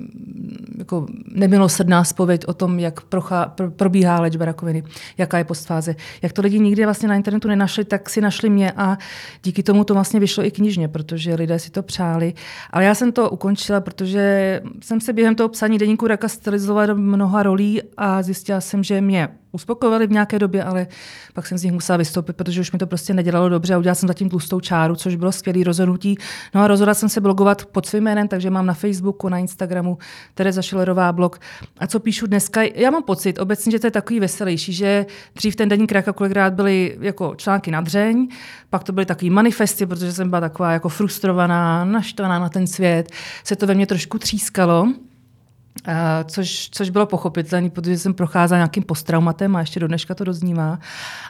jako 0.77 1.05
nemilosrdná 1.35 2.03
spověď 2.03 2.45
o 2.47 2.53
tom, 2.53 2.79
jak 2.79 3.01
prochá, 3.01 3.53
probíhá 3.75 4.21
léčba 4.21 4.45
rakoviny, 4.45 4.83
jaká 5.17 5.37
je 5.37 5.43
postfáze. 5.43 5.95
Jak 6.21 6.33
to 6.33 6.41
lidi 6.41 6.59
nikdy 6.59 6.85
vlastně 6.85 7.07
na 7.07 7.15
internetu 7.15 7.47
nenašli, 7.47 7.85
tak 7.85 8.09
si 8.09 8.21
našli 8.21 8.49
mě 8.49 8.71
a 8.71 8.97
díky 9.43 9.63
tomu 9.63 9.83
to 9.83 9.93
vlastně 9.93 10.19
vyšlo 10.19 10.45
i 10.45 10.51
knižně, 10.51 10.87
protože 10.87 11.35
lidé 11.35 11.59
si 11.59 11.71
to 11.71 11.83
přáli. 11.83 12.33
Ale 12.69 12.83
já 12.83 12.95
jsem 12.95 13.11
to 13.11 13.29
ukončila, 13.29 13.81
protože 13.81 14.61
jsem 14.83 15.01
se 15.01 15.13
během 15.13 15.35
toho 15.35 15.49
psaní 15.49 15.77
deníku 15.77 16.07
raka 16.07 16.27
stylizovala 16.27 16.85
do 16.85 16.95
mnoha 16.95 17.43
rolí 17.43 17.81
a 17.97 18.23
zjistila 18.23 18.61
jsem, 18.61 18.83
že 18.83 19.01
mě 19.01 19.29
uspokojovali 19.51 20.07
v 20.07 20.11
nějaké 20.11 20.39
době, 20.39 20.63
ale 20.63 20.87
pak 21.33 21.47
jsem 21.47 21.57
z 21.57 21.63
nich 21.63 21.73
musela 21.73 21.97
vystoupit, 21.97 22.35
protože 22.35 22.61
už 22.61 22.71
mi 22.71 22.79
to 22.79 22.87
prostě 22.87 23.13
nedělalo 23.13 23.49
dobře 23.49 23.73
a 23.73 23.77
udělala 23.77 23.95
jsem 23.95 24.07
zatím 24.07 24.29
tlustou 24.29 24.59
čáru, 24.59 24.95
což 24.95 25.15
bylo 25.15 25.31
skvělé 25.31 25.63
rozhodnutí. 25.77 26.17
No 26.55 26.61
a 26.61 26.67
rozhodla 26.67 26.93
jsem 26.93 27.09
se 27.09 27.21
blogovat 27.21 27.65
pod 27.65 27.85
svým 27.85 28.03
jménem, 28.03 28.27
takže 28.27 28.49
mám 28.49 28.65
na 28.65 28.73
Facebooku, 28.73 29.29
na 29.29 29.37
Instagramu 29.37 29.97
Tereza 30.33 30.61
Šilerová 30.61 31.11
blog. 31.11 31.39
A 31.77 31.87
co 31.87 31.99
píšu 31.99 32.27
dneska? 32.27 32.61
Já 32.63 32.91
mám 32.91 33.03
pocit 33.03 33.39
obecně, 33.39 33.71
že 33.71 33.79
to 33.79 33.87
je 33.87 33.91
takový 33.91 34.19
veselější, 34.19 34.73
že 34.73 35.05
dřív 35.35 35.55
ten 35.55 35.69
denní 35.69 35.87
kraka 35.87 36.13
kolikrát 36.13 36.53
byly 36.53 36.97
jako 37.01 37.35
články 37.35 37.71
na 37.71 37.81
dřeň, 37.81 38.27
pak 38.69 38.83
to 38.83 38.91
byly 38.91 39.05
takový 39.05 39.29
manifesty, 39.29 39.85
protože 39.85 40.13
jsem 40.13 40.29
byla 40.29 40.41
taková 40.41 40.71
jako 40.71 40.89
frustrovaná, 40.89 41.85
naštvaná 41.85 42.39
na 42.39 42.49
ten 42.49 42.67
svět, 42.67 43.11
se 43.43 43.55
to 43.55 43.67
ve 43.67 43.73
mně 43.73 43.85
trošku 43.87 44.19
třískalo. 44.19 44.87
Uh, 45.87 45.93
což, 46.25 46.69
což 46.71 46.89
bylo 46.89 47.05
pochopitelné, 47.05 47.69
protože 47.69 47.97
jsem 47.97 48.13
procházela 48.13 48.57
nějakým 48.57 48.83
posttraumatem 48.83 49.55
a 49.55 49.59
ještě 49.59 49.79
do 49.79 49.87
dneška 49.87 50.15
to 50.15 50.23
doznívá. 50.23 50.79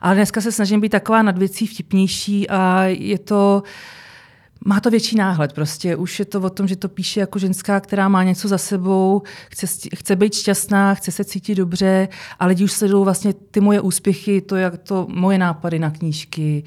Ale 0.02 0.16
dneska 0.16 0.42
se 0.42 0.52
snažím 0.52 0.82
být 0.82 0.90
taková 0.90 1.22
nad 1.22 1.38
věcí 1.38 1.68
vtipnější 1.68 2.50
a 2.50 2.84
je 2.84 3.20
to 3.20 3.64
má 4.68 4.80
to 4.80 4.90
větší 4.90 5.16
náhled. 5.16 5.54
Prostě 5.54 5.96
už 5.96 6.20
je 6.20 6.26
to 6.26 6.42
o 6.42 6.50
tom, 6.50 6.68
že 6.68 6.76
to 6.76 6.90
píše 6.90 7.20
jako 7.20 7.40
ženská, 7.40 7.80
která 7.80 8.10
má 8.10 8.24
něco 8.24 8.48
za 8.48 8.58
sebou, 8.58 9.22
chce, 9.50 9.68
chce 9.96 10.16
být 10.16 10.34
šťastná, 10.34 10.94
chce 10.94 11.12
se 11.12 11.24
cítit 11.24 11.56
dobře 11.56 12.08
a 12.40 12.46
lidi 12.46 12.64
už 12.64 12.72
sledují 12.72 13.04
vlastně 13.04 13.34
ty 13.34 13.60
moje 13.60 13.82
úspěchy, 13.82 14.42
to, 14.42 14.56
jak 14.56 14.78
to 14.78 15.08
moje 15.10 15.38
nápady 15.38 15.80
na 15.80 15.92
knížky, 15.92 16.64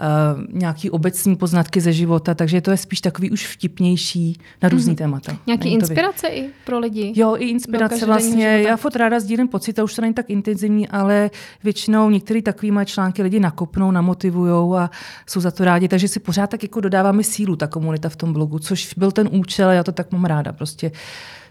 uh, 0.00 0.58
nějaký 0.58 0.90
obecní 0.90 1.36
poznatky 1.36 1.80
ze 1.80 1.92
života, 1.92 2.34
takže 2.34 2.60
to 2.60 2.70
je 2.70 2.76
spíš 2.76 3.00
takový 3.00 3.30
už 3.30 3.46
vtipnější 3.46 4.40
na 4.62 4.68
různý 4.68 4.92
mm-hmm. 4.92 4.96
témata. 4.96 5.36
Nějaký 5.46 5.72
inspirace 5.72 6.28
i 6.28 6.50
pro 6.64 6.78
lidi? 6.78 7.12
Jo, 7.16 7.36
i 7.38 7.44
inspirace 7.44 8.06
vlastně. 8.06 8.62
Já 8.62 8.76
fot 8.76 8.96
ráda 8.96 9.20
sdílím 9.20 9.48
pocit, 9.48 9.78
a 9.78 9.84
už 9.84 9.94
to 9.94 10.02
není 10.02 10.14
tak 10.14 10.30
intenzivní, 10.30 10.88
ale 10.88 11.30
většinou 11.64 12.10
některé 12.10 12.42
takové 12.42 12.72
moje 12.72 12.86
články 12.86 13.22
lidi 13.22 13.40
nakopnou, 13.40 13.90
namotivují 13.90 14.78
a 14.78 14.90
jsou 15.26 15.40
za 15.40 15.50
to 15.50 15.64
rádi, 15.64 15.88
takže 15.88 16.08
si 16.08 16.20
pořád 16.20 16.50
tak 16.50 16.62
jako 16.62 16.80
dodáváme 16.80 17.22
sílu, 17.22 17.41
ta 17.56 17.66
komunita 17.66 18.08
v 18.08 18.16
tom 18.16 18.32
blogu, 18.32 18.58
což 18.58 18.94
byl 18.94 19.12
ten 19.12 19.28
účel 19.32 19.68
a 19.68 19.72
já 19.72 19.82
to 19.82 19.92
tak 19.92 20.12
mám 20.12 20.24
ráda. 20.24 20.52
Prostě 20.52 20.92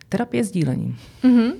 terapie 0.09 0.43
sdílení. 0.43 0.95
Mm-hmm. 1.23 1.53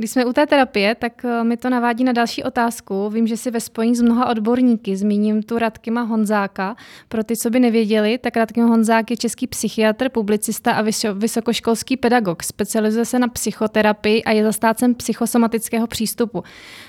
Když 0.00 0.10
jsme 0.10 0.24
u 0.24 0.32
té 0.32 0.46
terapie, 0.46 0.94
tak 0.94 1.24
eh, 1.24 1.44
mi 1.44 1.56
to 1.56 1.70
navádí 1.70 2.04
na 2.04 2.12
další 2.12 2.42
otázku. 2.42 3.10
Vím, 3.10 3.26
že 3.26 3.36
si 3.36 3.50
ve 3.50 3.60
spojení 3.60 3.96
s 3.96 4.02
mnoha 4.02 4.28
odborníky 4.28 4.96
zmíním 4.96 5.42
tu 5.42 5.58
Radkima 5.58 6.02
Honzáka. 6.02 6.76
Pro 7.08 7.24
ty, 7.24 7.36
co 7.36 7.50
by 7.50 7.60
nevěděli, 7.60 8.18
tak 8.18 8.36
Radkim 8.36 8.68
Honzák 8.68 9.10
je 9.10 9.16
český 9.16 9.46
psychiatr, 9.46 10.08
publicista 10.08 10.72
a 10.72 10.84
vysokoškolský 11.14 11.96
pedagog. 11.96 12.42
Specializuje 12.42 13.04
se 13.04 13.18
na 13.18 13.28
psychoterapii 13.28 14.24
a 14.24 14.30
je 14.30 14.44
zastácem 14.44 14.94
psychosomatického 14.94 15.86
přístupu. 15.86 16.44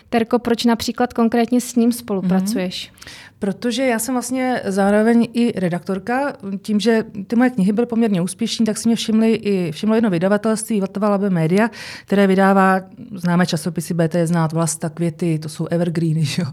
Terko, 0.09 0.39
proč 0.39 0.65
například 0.65 1.13
konkrétně 1.13 1.61
s 1.61 1.75
ním 1.75 1.91
spolupracuješ? 1.91 2.91
Mm-hmm. 2.91 3.30
Protože 3.41 3.85
já 3.85 3.99
jsem 3.99 4.15
vlastně 4.15 4.61
zároveň 4.65 5.27
i 5.33 5.59
redaktorka. 5.59 6.33
Tím, 6.61 6.79
že 6.79 7.03
ty 7.27 7.35
moje 7.35 7.49
knihy 7.49 7.73
byly 7.73 7.87
poměrně 7.87 8.21
úspěšné, 8.21 8.65
tak 8.65 8.77
si 8.77 8.89
mě 8.89 8.95
všimli 8.95 9.33
i 9.33 9.71
všimlo 9.71 9.95
jedno 9.95 10.09
vydavatelství, 10.09 10.81
Vatova 10.81 11.09
Labe 11.09 11.29
Media, 11.29 11.69
které 12.05 12.27
vydává 12.27 12.81
známé 13.15 13.45
časopisy 13.45 13.93
BT 13.93 14.15
znát 14.25 14.53
Vlasta, 14.53 14.89
Květy, 14.89 15.39
to 15.39 15.49
jsou 15.49 15.67
Evergreeny, 15.67 16.25
že? 16.25 16.43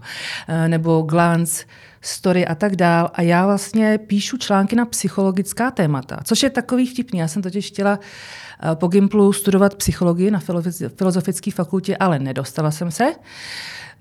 Eh, 0.47 0.67
nebo 0.67 1.01
Glance, 1.01 1.65
Story 2.01 2.47
a 2.47 2.55
tak 2.55 2.75
dál. 2.75 3.11
A 3.13 3.21
já 3.21 3.45
vlastně 3.45 3.97
píšu 3.97 4.37
články 4.37 4.75
na 4.75 4.85
psychologická 4.85 5.71
témata, 5.71 6.19
což 6.23 6.43
je 6.43 6.49
takový 6.49 6.87
vtipný. 6.87 7.19
Já 7.19 7.27
jsem 7.27 7.41
totiž 7.41 7.67
chtěla 7.67 7.99
eh, 7.99 8.48
po 8.73 8.87
Gimplu 8.87 9.33
studovat 9.33 9.75
psychologii 9.75 10.31
na 10.31 10.39
filozofické 10.95 11.51
fakultě, 11.51 11.97
ale 11.97 12.19
nedostala 12.19 12.71
jsem 12.71 12.91
se. 12.91 13.13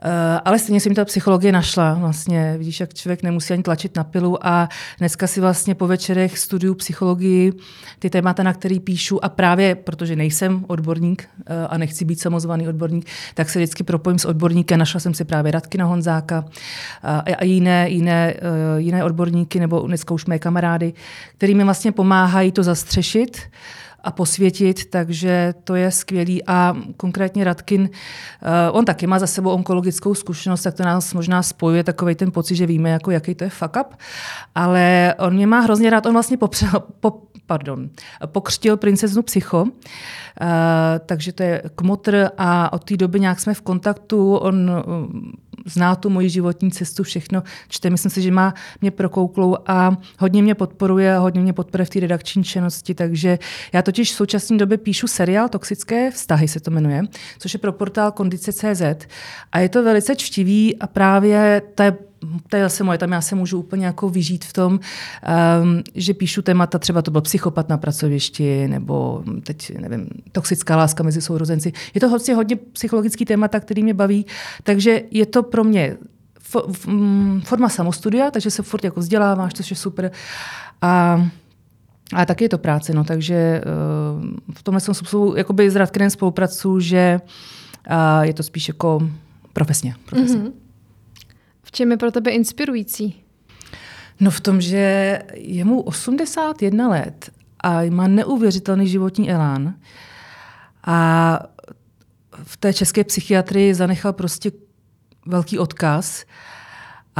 Eh, 0.02 0.40
ale 0.44 0.58
stejně 0.58 0.80
jsem 0.80 0.94
ta 0.94 1.04
psychologie 1.04 1.52
našla. 1.52 1.94
Vlastně, 1.94 2.54
vidíš, 2.58 2.80
jak 2.80 2.94
člověk 2.94 3.22
nemusí 3.22 3.52
ani 3.52 3.62
tlačit 3.62 3.96
na 3.96 4.04
pilu 4.04 4.46
a 4.46 4.68
dneska 4.98 5.26
si 5.26 5.40
vlastně 5.40 5.74
po 5.74 5.86
večerech 5.86 6.38
studiu 6.38 6.74
psychologii 6.74 7.52
ty 7.98 8.10
témata, 8.10 8.42
na 8.42 8.52
který 8.52 8.80
píšu 8.80 9.24
a 9.24 9.28
právě 9.28 9.74
protože 9.74 10.16
nejsem 10.16 10.64
odborník 10.68 11.28
eh, 11.46 11.66
a 11.66 11.78
nechci 11.78 12.04
být 12.04 12.20
samozvaný 12.20 12.68
odborník, 12.68 13.06
tak 13.34 13.50
se 13.50 13.58
vždycky 13.58 13.82
propojím 13.82 14.18
s 14.18 14.24
odborníkem. 14.24 14.78
Našla 14.78 15.00
jsem 15.00 15.14
si 15.14 15.24
právě 15.24 15.52
Radky 15.52 15.78
na 15.78 15.84
Honzáka 15.84 16.44
eh, 17.04 17.34
a 17.34 17.44
jiné, 17.44 17.90
jiné, 17.90 18.34
jiné 18.76 19.04
odborníky 19.04 19.60
nebo 19.60 19.86
dneska 19.86 20.14
už 20.14 20.26
mé 20.26 20.38
kamarády, 20.38 20.92
který 21.36 21.54
mi 21.54 21.64
vlastně 21.64 21.92
pomáhají 21.92 22.52
to 22.52 22.62
zastřešit 22.62 23.38
a 24.08 24.10
posvětit, 24.10 24.90
takže 24.90 25.54
to 25.64 25.74
je 25.74 25.90
skvělý. 25.90 26.42
A 26.46 26.76
konkrétně 26.96 27.44
Radkin, 27.44 27.90
eh, 27.92 28.70
on 28.70 28.84
taky 28.84 29.06
má 29.06 29.18
za 29.18 29.26
sebou 29.26 29.50
onkologickou 29.50 30.14
zkušenost, 30.14 30.62
tak 30.62 30.74
to 30.74 30.82
nás 30.82 31.14
možná 31.14 31.42
spojuje 31.42 31.84
takový 31.84 32.14
ten 32.14 32.30
pocit, 32.32 32.56
že 32.56 32.66
víme, 32.66 32.90
jako, 32.90 33.10
jaký 33.10 33.34
to 33.34 33.44
je 33.44 33.50
fuck 33.50 33.76
up. 33.80 33.94
Ale 34.54 35.14
on 35.18 35.34
mě 35.34 35.46
má 35.46 35.60
hrozně 35.60 35.90
rád, 35.90 36.06
on 36.06 36.12
vlastně 36.12 36.36
popřel, 36.36 36.70
po, 37.00 37.10
pardon, 37.48 37.90
pokřtil 38.26 38.76
princeznu 38.76 39.22
Psycho, 39.22 39.62
uh, 39.62 39.68
takže 41.06 41.32
to 41.32 41.42
je 41.42 41.62
kmotr 41.74 42.28
a 42.38 42.72
od 42.72 42.84
té 42.84 42.96
doby 42.96 43.20
nějak 43.20 43.40
jsme 43.40 43.54
v 43.54 43.60
kontaktu, 43.60 44.36
on 44.36 44.70
uh, 44.70 45.30
zná 45.66 45.96
tu 45.96 46.10
moji 46.10 46.28
životní 46.28 46.70
cestu, 46.70 47.02
všechno 47.02 47.42
čte, 47.68 47.90
myslím 47.90 48.10
si, 48.10 48.22
že 48.22 48.30
má 48.30 48.54
mě 48.80 48.90
prokouklou 48.90 49.56
a 49.66 49.96
hodně 50.18 50.42
mě 50.42 50.54
podporuje 50.54 51.16
hodně 51.16 51.40
mě 51.40 51.52
podporuje 51.52 51.86
v 51.86 51.90
té 51.90 52.00
redakční 52.00 52.44
činnosti, 52.44 52.94
takže 52.94 53.38
já 53.72 53.82
totiž 53.82 54.12
v 54.12 54.16
současné 54.16 54.56
době 54.56 54.78
píšu 54.78 55.06
seriál 55.06 55.48
Toxické 55.48 56.10
vztahy 56.10 56.48
se 56.48 56.60
to 56.60 56.70
jmenuje, 56.70 57.02
což 57.38 57.52
je 57.52 57.58
pro 57.58 57.72
portál 57.72 58.12
Kondice.cz 58.12 58.82
a 59.52 59.58
je 59.58 59.68
to 59.68 59.82
velice 59.82 60.16
čtivý 60.16 60.76
a 60.76 60.86
právě 60.86 61.62
ta 61.74 61.92
to 62.48 62.56
je 62.56 62.62
zase 62.62 62.84
moje, 62.84 62.98
tam 62.98 63.12
já 63.12 63.20
se 63.20 63.34
můžu 63.34 63.58
úplně 63.58 63.86
jako 63.86 64.08
vyžít 64.08 64.44
v 64.44 64.52
tom, 64.52 64.72
um, 64.72 65.82
že 65.94 66.14
píšu 66.14 66.42
témata, 66.42 66.78
třeba 66.78 67.02
to 67.02 67.10
byl 67.10 67.20
psychopat 67.20 67.68
na 67.68 67.76
pracovišti, 67.76 68.68
nebo 68.68 69.22
teď, 69.44 69.78
nevím, 69.78 70.08
toxická 70.32 70.76
láska 70.76 71.02
mezi 71.02 71.20
sourozenci. 71.20 71.72
Je 71.94 72.00
to 72.00 72.08
hodně, 72.08 72.34
hodně 72.34 72.56
psychologický 72.56 73.24
témata, 73.24 73.60
který 73.60 73.82
mě 73.82 73.94
baví, 73.94 74.26
takže 74.62 75.02
je 75.10 75.26
to 75.26 75.42
pro 75.42 75.64
mě 75.64 75.96
mm, 76.86 77.40
forma 77.44 77.68
samostudia, 77.68 78.30
takže 78.30 78.50
se 78.50 78.62
furt 78.62 78.84
jako 78.84 79.00
vzděláváš, 79.00 79.54
což 79.54 79.70
je 79.70 79.76
super. 79.76 80.10
A 80.82 81.22
a 82.14 82.24
taky 82.24 82.44
je 82.44 82.48
to 82.48 82.58
práce, 82.58 82.92
no, 82.94 83.04
takže 83.04 83.60
uh, 84.16 84.54
v 84.54 84.62
tomhle 84.62 84.80
jsem 84.80 84.94
způsobu 84.94 85.36
jakoby 85.36 85.70
s 85.70 85.76
Radkinem 85.76 86.10
spolupracuju, 86.10 86.80
že 86.80 87.20
uh, 87.90 88.22
je 88.22 88.34
to 88.34 88.42
spíš 88.42 88.68
jako 88.68 89.10
profesně. 89.52 89.94
profesně. 90.04 90.38
Mm-hmm. 90.38 90.52
V 91.68 91.72
čem 91.72 91.90
je 91.90 91.96
pro 91.96 92.10
tebe 92.10 92.30
inspirující? 92.30 93.24
No 94.20 94.30
v 94.30 94.40
tom, 94.40 94.60
že 94.60 95.18
je 95.34 95.64
mu 95.64 95.80
81 95.80 96.88
let 96.88 97.30
a 97.60 97.82
má 97.90 98.08
neuvěřitelný 98.08 98.88
životní 98.88 99.30
elán. 99.30 99.74
A 100.84 101.38
v 102.42 102.56
té 102.56 102.74
české 102.74 103.04
psychiatrii 103.04 103.74
zanechal 103.74 104.12
prostě 104.12 104.52
velký 105.26 105.58
odkaz. 105.58 106.24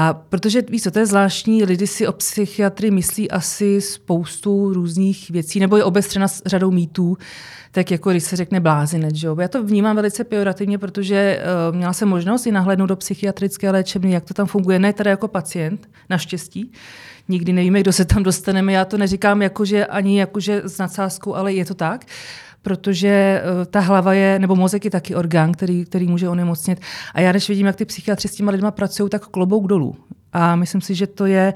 A 0.01 0.15
protože 0.15 0.63
víš 0.63 0.83
co, 0.83 0.91
to 0.91 0.99
je 0.99 1.07
zvláštní, 1.07 1.65
lidi 1.65 1.87
si 1.87 2.07
o 2.07 2.13
psychiatrii 2.13 2.91
myslí 2.91 3.31
asi 3.31 3.81
spoustu 3.81 4.73
různých 4.73 5.31
věcí, 5.31 5.61
nebo 5.61 5.77
je 5.77 5.85
obestřena 5.85 6.29
s 6.29 6.43
řadou 6.47 6.71
mýtů, 6.71 7.19
tak 7.73 7.91
jako 7.91 8.11
když 8.11 8.25
se 8.25 8.37
řekne 8.37 8.61
blázinec. 8.61 9.15
Že? 9.15 9.29
Já 9.41 9.49
to 9.49 9.63
vnímám 9.63 9.97
velice 9.97 10.25
pejorativně, 10.25 10.79
protože 10.79 11.43
uh, 11.71 11.77
měla 11.77 11.93
jsem 11.93 12.09
možnost 12.09 12.47
i 12.47 12.53
nahlédnout 12.53 12.87
do 12.87 12.97
psychiatrické 12.97 13.71
léčebny, 13.71 14.13
jak 14.13 14.25
to 14.25 14.35
tam 14.35 14.47
funguje, 14.47 14.79
ne 14.79 14.93
teda 14.93 15.11
jako 15.11 15.29
pacient, 15.29 15.89
naštěstí. 16.11 16.73
Nikdy 17.29 17.53
nevíme, 17.53 17.81
kdo 17.81 17.93
se 17.93 18.05
tam 18.05 18.23
dostaneme. 18.23 18.73
Já 18.73 18.85
to 18.85 18.99
neříkám 18.99 19.43
jakože 19.43 19.87
ani 19.87 20.21
jakože 20.21 20.63
s 20.65 20.79
nadsázkou, 20.79 21.35
ale 21.35 21.53
je 21.53 21.65
to 21.65 21.75
tak 21.75 22.05
protože 22.63 23.43
uh, 23.43 23.65
ta 23.65 23.81
hlava 23.81 24.13
je, 24.13 24.39
nebo 24.39 24.57
mozek 24.57 24.85
je 24.85 24.91
taky 24.91 25.15
orgán, 25.15 25.53
který, 25.53 25.85
který 25.85 26.07
může 26.07 26.29
onemocnit. 26.29 26.81
A 27.15 27.21
já 27.21 27.31
když 27.31 27.49
vidím, 27.49 27.67
jak 27.67 27.77
ty 27.77 27.85
psychiatři 27.85 28.29
s 28.29 28.35
těma 28.35 28.53
lidma 28.53 28.71
pracují, 28.71 29.11
tak 29.11 29.27
klobouk 29.27 29.67
dolů. 29.67 29.97
A 30.33 30.57
myslím 30.57 30.81
si, 30.81 30.95
že 30.95 31.07
to 31.07 31.27
je 31.27 31.55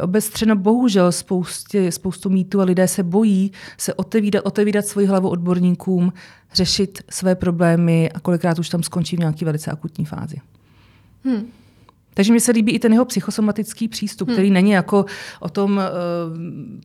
obestřeno 0.00 0.56
bohužel 0.56 1.12
spoustě, 1.12 1.92
spoustu 1.92 2.30
mýtů 2.30 2.60
a 2.60 2.64
lidé 2.64 2.88
se 2.88 3.02
bojí 3.02 3.52
se 3.78 3.94
otevídat, 3.94 4.46
otevídat 4.46 4.86
svoji 4.86 5.06
hlavu 5.06 5.28
odborníkům, 5.28 6.12
řešit 6.54 7.02
své 7.10 7.34
problémy 7.34 8.10
a 8.14 8.20
kolikrát 8.20 8.58
už 8.58 8.68
tam 8.68 8.82
skončí 8.82 9.16
v 9.16 9.18
nějaké 9.18 9.44
velice 9.44 9.70
akutní 9.70 10.04
fázi. 10.04 10.36
Hmm. 11.24 11.46
Takže 12.14 12.32
mi 12.32 12.40
se 12.40 12.52
líbí 12.52 12.72
i 12.72 12.78
ten 12.78 12.92
jeho 12.92 13.04
psychosomatický 13.04 13.88
přístup, 13.88 14.28
hmm. 14.28 14.34
který 14.34 14.50
není 14.50 14.70
jako 14.70 15.04
o 15.40 15.48
tom 15.48 15.72
uh, 15.72 15.82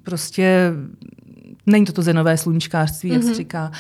prostě, 0.04 0.72
není 1.68 1.86
to 1.86 1.94
to 1.94 2.02
zenové 2.02 2.38
sluníčkářství, 2.38 3.10
jak 3.10 3.22
hmm. 3.22 3.30
se 3.30 3.36
říká, 3.36 3.72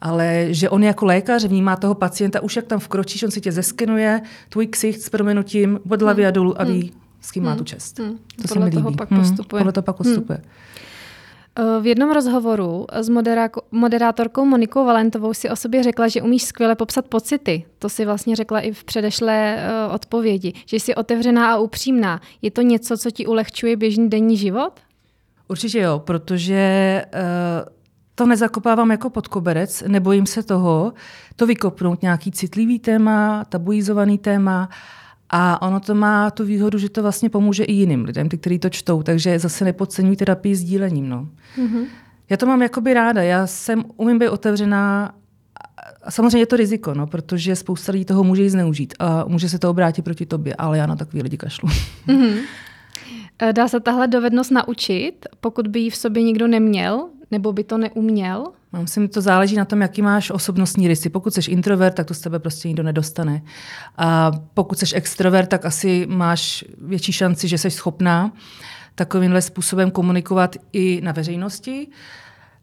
ale 0.00 0.46
že 0.50 0.70
on 0.70 0.82
jako 0.84 1.06
lékař 1.06 1.44
vnímá 1.44 1.76
toho 1.76 1.94
pacienta, 1.94 2.42
už 2.42 2.56
jak 2.56 2.66
tam 2.66 2.78
vkročíš, 2.78 3.22
on 3.22 3.30
si 3.30 3.40
tě 3.40 3.52
zeskenuje, 3.52 4.20
tvůj 4.48 4.66
ksicht 4.66 5.00
s 5.00 5.08
proměnutím 5.08 5.80
od 5.90 6.02
hlavy 6.02 6.22
hmm. 6.22 6.28
a 6.28 6.30
dolů 6.30 6.60
a 6.60 6.64
ví, 6.64 6.80
hmm. 6.80 7.00
s 7.20 7.30
kým 7.30 7.44
má 7.44 7.56
tu 7.56 7.64
čest. 7.64 7.98
Hmm. 7.98 8.12
To 8.12 8.48
podle 8.48 8.48
se 8.48 8.58
mi 8.58 8.64
líbí. 8.64 8.76
Toho 8.76 8.92
pak 8.92 9.08
postupuje. 9.08 9.58
Hmm. 9.58 9.58
Podle 9.58 9.72
toho 9.72 9.82
pak 9.82 9.96
postupuje. 9.96 10.38
Hmm. 10.38 10.48
V 11.80 11.86
jednom 11.86 12.10
rozhovoru 12.10 12.86
s 12.92 13.08
moderátorkou 13.70 14.44
Monikou 14.44 14.84
Valentovou 14.84 15.34
si 15.34 15.50
o 15.50 15.56
sobě 15.56 15.82
řekla, 15.82 16.08
že 16.08 16.22
umíš 16.22 16.42
skvěle 16.42 16.74
popsat 16.74 17.06
pocity. 17.06 17.64
To 17.78 17.88
si 17.88 18.04
vlastně 18.04 18.36
řekla 18.36 18.60
i 18.60 18.72
v 18.72 18.84
předešlé 18.84 19.56
uh, 19.86 19.94
odpovědi, 19.94 20.52
že 20.66 20.76
jsi 20.76 20.94
otevřená 20.94 21.52
a 21.52 21.58
upřímná. 21.58 22.20
Je 22.42 22.50
to 22.50 22.62
něco, 22.62 22.98
co 22.98 23.10
ti 23.10 23.26
ulehčuje 23.26 23.76
běžný 23.76 24.08
denní 24.08 24.36
život? 24.36 24.80
Určitě 25.48 25.78
jo, 25.78 25.98
protože 25.98 27.02
uh, 27.14 27.72
to 28.14 28.26
nezakopávám 28.26 28.90
jako 28.90 29.10
pod 29.10 29.28
koberec, 29.28 29.82
nebojím 29.86 30.26
se 30.26 30.42
toho, 30.42 30.92
to 31.36 31.46
vykopnout 31.46 32.02
nějaký 32.02 32.32
citlivý 32.32 32.78
téma, 32.78 33.44
tabuizovaný 33.44 34.18
téma 34.18 34.68
a 35.30 35.62
ono 35.62 35.80
to 35.80 35.94
má 35.94 36.30
tu 36.30 36.44
výhodu, 36.44 36.78
že 36.78 36.88
to 36.88 37.02
vlastně 37.02 37.30
pomůže 37.30 37.64
i 37.64 37.72
jiným 37.72 38.04
lidem, 38.04 38.28
ty, 38.28 38.38
kteří 38.38 38.58
to 38.58 38.70
čtou, 38.70 39.02
takže 39.02 39.38
zase 39.38 39.64
nepodceňují 39.64 40.16
terapii 40.16 40.56
sdílením. 40.56 41.08
No. 41.08 41.28
Mm-hmm. 41.58 41.84
Já 42.30 42.36
to 42.36 42.46
mám 42.46 42.62
jakoby 42.62 42.94
ráda, 42.94 43.22
já 43.22 43.46
jsem, 43.46 43.84
umím 43.96 44.18
být 44.18 44.28
otevřená 44.28 45.14
a 46.02 46.10
samozřejmě 46.10 46.38
je 46.38 46.46
to 46.46 46.56
riziko, 46.56 46.94
no, 46.94 47.06
protože 47.06 47.56
spousta 47.56 47.92
lidí 47.92 48.04
toho 48.04 48.24
může 48.24 48.44
i 48.44 48.50
zneužít 48.50 48.94
a 48.98 49.24
může 49.28 49.48
se 49.48 49.58
to 49.58 49.70
obrátit 49.70 50.02
proti 50.02 50.26
tobě, 50.26 50.54
ale 50.58 50.78
já 50.78 50.86
na 50.86 50.96
takový 50.96 51.22
lidi 51.22 51.36
kašlu. 51.36 51.68
Mm-hmm. 52.08 52.38
Eh, 53.38 53.52
dá 53.52 53.68
se 53.68 53.80
tahle 53.80 54.08
dovednost 54.08 54.50
naučit, 54.50 55.26
pokud 55.40 55.66
by 55.68 55.80
ji 55.80 55.90
v 55.90 55.96
sobě 55.96 56.22
nikdo 56.22 56.46
neměl, 56.46 57.08
nebo 57.30 57.52
by 57.52 57.64
to 57.64 57.78
neuměl? 57.78 58.52
No, 58.72 58.82
myslím, 58.82 59.08
to 59.08 59.20
záleží 59.20 59.56
na 59.56 59.64
tom, 59.64 59.82
jaký 59.82 60.02
máš 60.02 60.30
osobnostní 60.30 60.88
rysy. 60.88 61.08
Pokud 61.08 61.34
jsi 61.34 61.50
introvert, 61.50 61.94
tak 61.94 62.06
to 62.06 62.14
z 62.14 62.20
tebe 62.20 62.38
prostě 62.38 62.68
nikdo 62.68 62.82
nedostane. 62.82 63.42
A 63.96 64.30
pokud 64.54 64.78
jsi 64.78 64.94
extrovert, 64.94 65.48
tak 65.48 65.64
asi 65.64 66.06
máš 66.10 66.64
větší 66.78 67.12
šanci, 67.12 67.48
že 67.48 67.58
jsi 67.58 67.70
schopná 67.70 68.32
takovýmhle 68.94 69.42
způsobem 69.42 69.90
komunikovat 69.90 70.56
i 70.72 71.00
na 71.04 71.12
veřejnosti. 71.12 71.88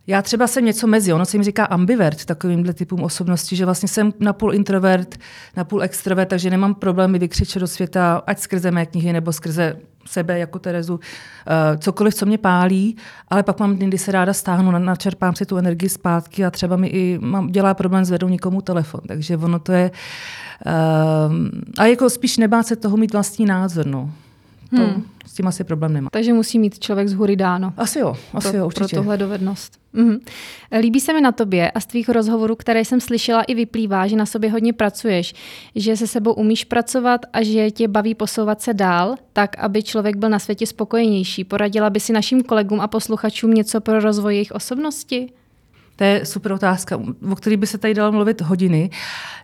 Já 0.10 0.22
třeba 0.22 0.48
jsem 0.48 0.66
něco 0.66 0.88
mezi, 0.88 1.14
ono 1.14 1.26
se 1.26 1.38
jim 1.38 1.44
říká 1.44 1.66
ambivert 1.66 2.26
takovýmhle 2.26 2.74
typům 2.74 3.04
osobnosti, 3.04 3.56
že 3.56 3.66
vlastně 3.66 3.88
jsem 3.88 4.14
napůl 4.20 4.54
introvert, 4.54 5.18
napůl 5.58 5.84
extrovert, 5.84 6.30
takže 6.30 6.50
nemám 6.50 6.76
problémy 6.76 7.20
vykřičet 7.20 7.60
do 7.60 7.68
světa, 7.68 8.24
ať 8.28 8.40
skrze 8.40 8.72
mé 8.72 8.86
knihy 8.86 9.14
nebo 9.14 9.34
skrze 9.34 9.76
sebe 10.06 10.40
jako 10.40 10.60
Terezu, 10.60 11.00
eh, 11.48 11.78
cokoliv, 11.78 12.16
co 12.16 12.26
mě 12.26 12.38
pálí, 12.38 12.98
ale 13.28 13.44
pak 13.44 13.60
mám 13.60 13.76
dny, 13.76 13.88
kdy 13.88 13.98
se 13.98 14.12
ráda 14.12 14.34
stáhnu, 14.34 14.72
načerpám 14.72 15.36
si 15.36 15.46
tu 15.46 15.58
energii 15.58 15.90
zpátky 15.90 16.46
a 16.46 16.52
třeba 16.52 16.76
mi 16.76 16.88
i 16.88 17.20
mám, 17.22 17.48
dělá 17.48 17.74
problém 17.74 18.06
zvednout 18.06 18.30
někomu 18.30 18.62
telefon. 18.62 19.02
Takže 19.08 19.38
ono 19.38 19.60
to 19.60 19.72
je... 19.72 19.92
Uh, 20.66 21.34
a 21.78 21.86
jako 21.86 22.10
spíš 22.10 22.38
nebát 22.38 22.68
se 22.68 22.76
toho 22.76 22.98
mít 22.98 23.14
vlastní 23.14 23.46
názor. 23.46 23.86
No. 23.86 24.12
To, 24.70 24.82
hmm. 24.82 25.04
S 25.30 25.34
tím 25.34 25.48
asi 25.48 25.64
problém 25.64 25.94
nemá. 25.94 26.10
Takže 26.12 26.34
musí 26.34 26.60
mít 26.60 26.80
člověk 26.80 27.08
z 27.08 27.14
hůry 27.14 27.36
dáno. 27.36 27.74
Asi 27.78 28.00
jo, 28.00 28.16
asi 28.34 28.50
pro, 28.50 28.58
jo, 28.58 28.66
určitě. 28.66 28.88
Pro 28.88 28.96
tohle 28.96 29.18
dovednost. 29.18 29.80
Mhm. 29.94 30.20
Líbí 30.80 31.00
se 31.00 31.14
mi 31.14 31.22
na 31.22 31.32
tobě 31.32 31.72
a 31.72 31.80
z 31.80 31.86
tvých 31.86 32.10
rozhovorů, 32.10 32.56
které 32.56 32.86
jsem 32.86 33.02
slyšela, 33.02 33.44
i 33.44 33.56
vyplývá, 33.56 34.08
že 34.08 34.16
na 34.16 34.26
sobě 34.26 34.52
hodně 34.52 34.74
pracuješ, 34.74 35.34
že 35.76 35.98
se 35.98 36.08
sebou 36.08 36.34
umíš 36.34 36.66
pracovat 36.66 37.26
a 37.34 37.44
že 37.44 37.72
tě 37.72 37.88
baví 37.88 38.16
posouvat 38.16 38.62
se 38.62 38.74
dál, 38.74 39.16
tak, 39.34 39.60
aby 39.60 39.84
člověk 39.84 40.16
byl 40.16 40.30
na 40.30 40.40
světě 40.40 40.66
spokojenější. 40.66 41.44
Poradila 41.44 41.90
by 41.90 42.00
si 42.00 42.14
našim 42.14 42.44
kolegům 42.44 42.82
a 42.82 42.88
posluchačům 42.88 43.54
něco 43.54 43.82
pro 43.82 44.00
rozvoj 44.00 44.34
jejich 44.34 44.52
osobnosti? 44.52 45.30
To 46.00 46.06
je 46.06 46.26
super 46.26 46.52
otázka, 46.52 47.02
o 47.32 47.36
který 47.36 47.58
by 47.58 47.68
se 47.68 47.78
tady 47.78 47.94
dalo 47.94 48.12
mluvit 48.12 48.42
hodiny. 48.42 48.90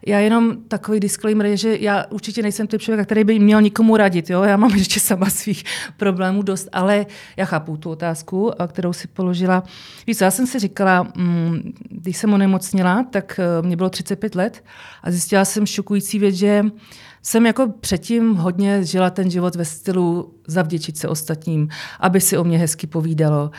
Já 0.06 0.20
jenom 0.20 0.58
takový 0.68 1.00
disclaimer 1.00 1.46
je, 1.46 1.58
že 1.58 1.78
já 1.80 2.06
určitě 2.10 2.42
nejsem 2.42 2.68
typ 2.68 2.82
člověka, 2.82 3.06
který 3.06 3.24
by 3.24 3.40
měl 3.40 3.62
nikomu 3.62 3.98
radit. 3.98 4.30
Jo? 4.30 4.44
Já 4.44 4.58
mám 4.58 4.72
ještě 4.76 5.00
sama 5.00 5.30
svých 5.30 5.64
problémů 5.98 6.42
dost, 6.42 6.70
ale 6.72 7.06
já 7.38 7.46
chápu 7.46 7.78
tu 7.78 7.90
otázku, 7.90 8.52
kterou 8.68 8.94
si 8.94 9.08
položila. 9.08 9.64
Víš, 10.08 10.22
já 10.22 10.32
jsem 10.32 10.48
si 10.48 10.60
říkala, 10.60 11.08
mm, 11.16 11.74
když 11.90 12.18
jsem 12.18 12.34
onemocnila, 12.34 13.06
tak 13.12 13.40
eh, 13.40 13.62
mě 13.62 13.76
bylo 13.76 13.90
35 13.90 14.36
let 14.36 14.64
a 15.04 15.12
zjistila 15.12 15.46
jsem 15.46 15.66
šokující 15.66 16.20
věc, 16.20 16.36
že 16.36 16.64
jsem 17.22 17.46
jako 17.46 17.68
předtím 17.80 18.36
hodně 18.36 18.84
žila 18.84 19.10
ten 19.10 19.32
život 19.32 19.56
ve 19.56 19.66
stylu 19.66 20.34
zavděčit 20.48 20.98
se 20.98 21.08
ostatním, 21.08 21.70
aby 22.00 22.22
si 22.22 22.38
o 22.38 22.44
mě 22.44 22.58
hezky 22.58 22.88
povídalo. 22.88 23.52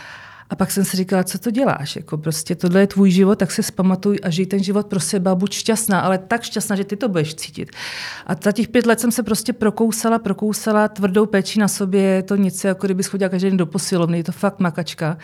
A 0.51 0.57
pak 0.57 0.71
jsem 0.71 0.85
si 0.85 0.97
říkala, 0.97 1.25
co 1.25 1.39
to 1.39 1.51
děláš? 1.51 1.97
Jako 1.97 2.19
prostě 2.19 2.55
tohle 2.55 2.81
je 2.81 2.87
tvůj 2.87 3.11
život, 3.11 3.39
tak 3.39 3.51
se 3.51 3.63
zpamatuj 3.63 4.19
a 4.23 4.31
žij 4.31 4.47
ten 4.47 4.63
život 4.63 4.87
pro 4.87 5.01
sebe, 5.01 5.35
buď 5.35 5.53
šťastná, 5.53 6.01
ale 6.01 6.19
tak 6.19 6.43
šťastná, 6.43 6.77
že 6.77 6.85
ty 6.85 6.97
to 6.97 7.09
budeš 7.09 7.35
cítit. 7.35 7.71
A 8.27 8.35
za 8.45 8.53
těch 8.53 8.69
pět 8.69 8.87
let 8.87 9.01
jsem 9.01 9.13
se 9.13 9.23
prostě 9.23 9.53
prokousala, 9.53 10.19
prokousala 10.19 10.89
tvrdou 10.89 11.27
péči 11.27 11.59
na 11.59 11.69
sobě, 11.69 12.03
je 12.03 12.23
to 12.23 12.37
něco, 12.37 12.69
jako 12.69 12.87
kdyby 12.87 13.03
chodila 13.03 13.29
každý 13.29 13.49
den 13.49 13.57
do 13.57 13.67
posilovny, 13.67 14.19
je 14.19 14.25
to 14.25 14.33
fakt 14.33 14.61
makačka 14.61 15.19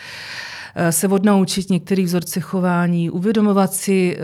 eh, 0.75 0.91
se 0.91 1.07
odnaučit 1.07 1.69
některý 1.69 2.03
vzorce 2.03 2.39
chování, 2.39 3.09
uvědomovat 3.09 3.73
si 3.73 4.17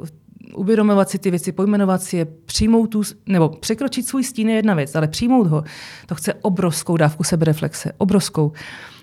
uh, 0.00 0.06
uvědomovat 0.54 1.10
si 1.10 1.18
ty 1.18 1.30
věci, 1.30 1.52
pojmenovat 1.52 2.02
si 2.02 2.16
je, 2.16 2.24
přijmout 2.24 2.86
tu, 2.86 3.02
nebo 3.26 3.48
překročit 3.48 4.06
svůj 4.06 4.24
stín 4.24 4.48
je 4.48 4.56
jedna 4.56 4.74
věc, 4.74 4.94
ale 4.94 5.08
přijmout 5.08 5.46
ho, 5.46 5.64
to 6.06 6.14
chce 6.14 6.34
obrovskou 6.34 6.96
dávku 6.96 7.24
sebereflexe, 7.24 7.92
obrovskou. 7.98 8.52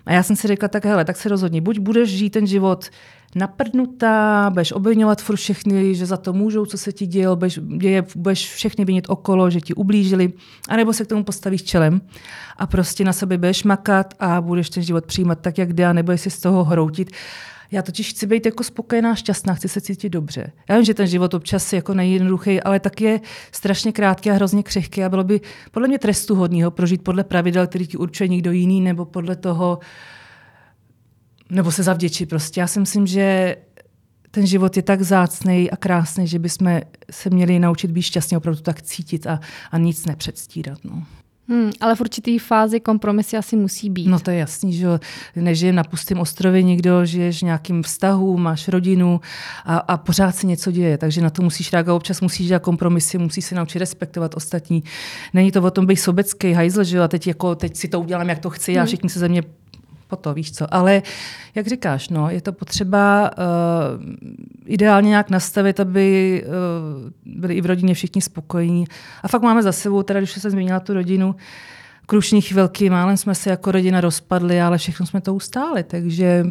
A 0.09 0.13
já 0.13 0.23
jsem 0.23 0.35
si 0.35 0.47
řekla, 0.47 0.67
tak 0.67 0.85
hele, 0.85 1.05
tak 1.05 1.17
se 1.17 1.29
rozhodni, 1.29 1.61
buď 1.61 1.79
budeš 1.79 2.09
žít 2.09 2.29
ten 2.29 2.47
život 2.47 2.89
naprdnutá, 3.35 4.49
budeš 4.49 4.71
obvinovat 4.71 5.21
furt 5.21 5.35
všechny, 5.35 5.95
že 5.95 6.05
za 6.05 6.17
to 6.17 6.33
můžou, 6.33 6.65
co 6.65 6.77
se 6.77 6.91
ti 6.91 7.05
děje, 7.05 7.27
budeš, 7.35 7.59
děje, 7.77 8.05
budeš 8.15 8.53
všechny 8.53 8.85
vinit 8.85 9.05
okolo, 9.09 9.49
že 9.49 9.61
ti 9.61 9.73
ublížili, 9.73 10.33
anebo 10.69 10.93
se 10.93 11.05
k 11.05 11.07
tomu 11.07 11.23
postavíš 11.23 11.63
čelem 11.63 12.01
a 12.57 12.67
prostě 12.67 13.03
na 13.03 13.13
sebe 13.13 13.37
budeš 13.37 13.63
makat 13.63 14.13
a 14.19 14.41
budeš 14.41 14.69
ten 14.69 14.83
život 14.83 15.05
přijímat 15.05 15.39
tak, 15.41 15.57
jak 15.57 15.73
jde 15.73 15.85
a 15.85 15.93
nebudeš 15.93 16.21
si 16.21 16.29
z 16.29 16.39
toho 16.39 16.63
hroutit. 16.63 17.11
Já 17.71 17.81
totiž 17.81 18.09
chci 18.09 18.27
být 18.27 18.45
jako 18.45 18.63
spokojená, 18.63 19.15
šťastná, 19.15 19.53
chci 19.53 19.69
se 19.69 19.81
cítit 19.81 20.09
dobře. 20.09 20.51
Já 20.69 20.75
vím, 20.75 20.85
že 20.85 20.93
ten 20.93 21.07
život 21.07 21.33
občas 21.33 21.73
je 21.73 21.77
jako 21.77 21.93
nejjednoduchý, 21.93 22.61
ale 22.61 22.79
tak 22.79 23.01
je 23.01 23.21
strašně 23.51 23.91
krátký 23.91 24.31
a 24.31 24.33
hrozně 24.33 24.63
křehký 24.63 25.03
a 25.03 25.09
bylo 25.09 25.23
by 25.23 25.41
podle 25.71 25.87
mě 25.87 25.99
trestu 25.99 26.35
hodného 26.35 26.71
prožít 26.71 27.03
podle 27.03 27.23
pravidel, 27.23 27.67
který 27.67 27.87
ti 27.87 27.97
určuje 27.97 28.27
někdo 28.27 28.51
jiný, 28.51 28.81
nebo 28.81 29.05
podle 29.05 29.35
toho, 29.35 29.79
nebo 31.49 31.71
se 31.71 31.83
zavděčit 31.83 32.29
prostě. 32.29 32.61
Já 32.61 32.67
si 32.67 32.79
myslím, 32.79 33.07
že 33.07 33.55
ten 34.31 34.47
život 34.47 34.77
je 34.77 34.83
tak 34.83 35.01
zácný 35.01 35.71
a 35.71 35.77
krásný, 35.77 36.27
že 36.27 36.39
bychom 36.39 36.81
se 37.11 37.29
měli 37.29 37.59
naučit 37.59 37.91
být 37.91 38.01
šťastní, 38.01 38.37
opravdu 38.37 38.61
tak 38.61 38.81
cítit 38.81 39.27
a, 39.27 39.39
a 39.71 39.77
nic 39.77 40.05
nepředstírat. 40.05 40.79
No. 40.83 41.03
Hmm, 41.49 41.71
ale 41.81 41.95
v 41.95 42.01
určitý 42.01 42.39
fázi 42.39 42.79
kompromisy 42.79 43.37
asi 43.37 43.55
musí 43.55 43.89
být. 43.89 44.07
No 44.07 44.19
to 44.19 44.31
je 44.31 44.37
jasný, 44.37 44.73
že 44.73 44.87
nežijem 45.35 45.75
na 45.75 45.83
pustém 45.83 46.19
ostrově 46.19 46.63
nikdo, 46.63 47.05
žiješ 47.05 47.39
v 47.39 47.45
nějakým 47.45 47.83
vztahu, 47.83 48.37
máš 48.37 48.67
rodinu 48.67 49.21
a, 49.65 49.77
a 49.77 49.97
pořád 49.97 50.35
se 50.35 50.47
něco 50.47 50.71
děje, 50.71 50.97
takže 50.97 51.21
na 51.21 51.29
to 51.29 51.41
musíš 51.41 51.73
reagovat, 51.73 51.95
občas 51.95 52.21
musíš 52.21 52.47
dělat 52.47 52.63
kompromisy, 52.63 53.17
musíš 53.17 53.45
se 53.45 53.55
naučit 53.55 53.79
respektovat 53.79 54.35
ostatní. 54.35 54.83
Není 55.33 55.51
to 55.51 55.61
o 55.61 55.71
tom 55.71 55.85
být 55.85 55.95
sobecký 55.95 56.53
hajzl, 56.53 56.83
že 56.83 56.99
a 56.99 57.07
teď, 57.07 57.27
jako, 57.27 57.55
teď 57.55 57.75
si 57.75 57.87
to 57.87 57.99
udělám, 57.99 58.29
jak 58.29 58.39
to 58.39 58.49
chci 58.49 58.73
hmm. 58.73 58.81
a 58.81 58.85
všichni 58.85 59.09
se 59.09 59.19
ze 59.19 59.29
mě 59.29 59.43
po 60.09 60.15
to, 60.15 60.33
víš 60.33 60.51
co. 60.51 60.73
Ale 60.73 61.01
jak 61.55 61.67
říkáš, 61.67 62.09
no, 62.09 62.29
je 62.29 62.41
to 62.41 62.51
potřeba 62.51 63.31
uh, 63.37 64.03
ideálně 64.65 65.09
nějak 65.09 65.29
nastavit, 65.29 65.79
aby 65.79 66.43
uh, 66.45 67.39
byli 67.39 67.53
i 67.53 67.61
v 67.61 67.65
rodině 67.65 67.93
všichni 67.93 68.21
spokojení. 68.21 68.85
A 69.23 69.27
fakt 69.27 69.41
máme 69.41 69.63
za 69.63 69.71
sebou, 69.71 70.03
teda 70.03 70.19
když 70.19 70.31
jsem 70.31 70.51
zmínila 70.51 70.79
tu 70.79 70.93
rodinu, 70.93 71.35
krušní 72.05 72.41
chvilky, 72.41 72.89
málem 72.89 73.17
jsme 73.17 73.35
se 73.35 73.49
jako 73.49 73.71
rodina 73.71 74.01
rozpadli, 74.01 74.61
ale 74.61 74.77
všechno 74.77 75.05
jsme 75.05 75.21
to 75.21 75.33
ustáli, 75.33 75.83
takže 75.83 76.45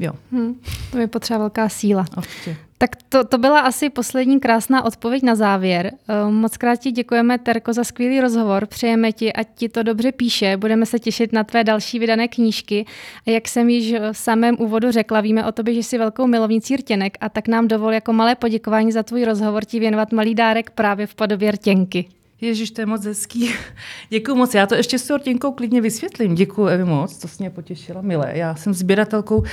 jo. 0.00 0.12
Hmm, 0.32 0.60
to 0.90 0.98
je 0.98 1.06
potřeba 1.06 1.38
velká 1.38 1.68
síla. 1.68 2.04
Určitě. 2.16 2.56
Tak 2.78 2.90
to, 3.08 3.24
to 3.24 3.38
byla 3.38 3.60
asi 3.60 3.90
poslední 3.90 4.40
krásná 4.40 4.84
odpověď 4.84 5.22
na 5.22 5.34
závěr. 5.34 5.92
Eh, 6.08 6.30
moc 6.30 6.56
krát 6.56 6.76
ti 6.76 6.90
děkujeme, 6.90 7.38
Terko, 7.38 7.72
za 7.72 7.84
skvělý 7.84 8.20
rozhovor. 8.20 8.66
Přejeme 8.66 9.12
ti, 9.12 9.32
ať 9.32 9.48
ti 9.54 9.68
to 9.68 9.82
dobře 9.82 10.12
píše. 10.12 10.56
Budeme 10.56 10.86
se 10.86 10.98
těšit 10.98 11.32
na 11.32 11.44
tvé 11.44 11.64
další 11.64 11.98
vydané 11.98 12.28
knížky. 12.28 12.86
A 13.26 13.30
jak 13.30 13.48
jsem 13.48 13.68
již 13.68 13.94
v 14.12 14.16
samém 14.16 14.56
úvodu 14.58 14.90
řekla, 14.90 15.20
víme 15.20 15.46
o 15.46 15.52
tobě, 15.52 15.74
že 15.74 15.82
jsi 15.82 15.98
velkou 15.98 16.26
milovnicí 16.26 16.76
rtěnek 16.76 17.18
a 17.20 17.28
tak 17.28 17.48
nám 17.48 17.68
dovol 17.68 17.92
jako 17.92 18.12
malé 18.12 18.34
poděkování 18.34 18.92
za 18.92 19.02
tvůj 19.02 19.24
rozhovor 19.24 19.64
ti 19.64 19.80
věnovat 19.80 20.12
malý 20.12 20.34
dárek 20.34 20.70
právě 20.70 21.06
v 21.06 21.14
podobě 21.14 21.50
rtěnky. 21.50 22.08
Ježíš, 22.40 22.70
to 22.70 22.80
je 22.80 22.86
moc 22.86 23.04
hezký. 23.04 23.50
Děkuji 24.08 24.34
moc. 24.34 24.54
Já 24.54 24.66
to 24.66 24.74
ještě 24.74 24.98
s 24.98 25.06
tou 25.06 25.18
klidně 25.52 25.80
vysvětlím. 25.80 26.34
Děkuji, 26.34 26.66
Evi, 26.66 26.84
moc. 26.84 27.18
To 27.18 27.28
mě 27.38 27.50
potěšila, 27.50 28.02
milé. 28.02 28.32
Já 28.34 28.54
jsem 28.54 28.74
sběratelkou 28.74 29.44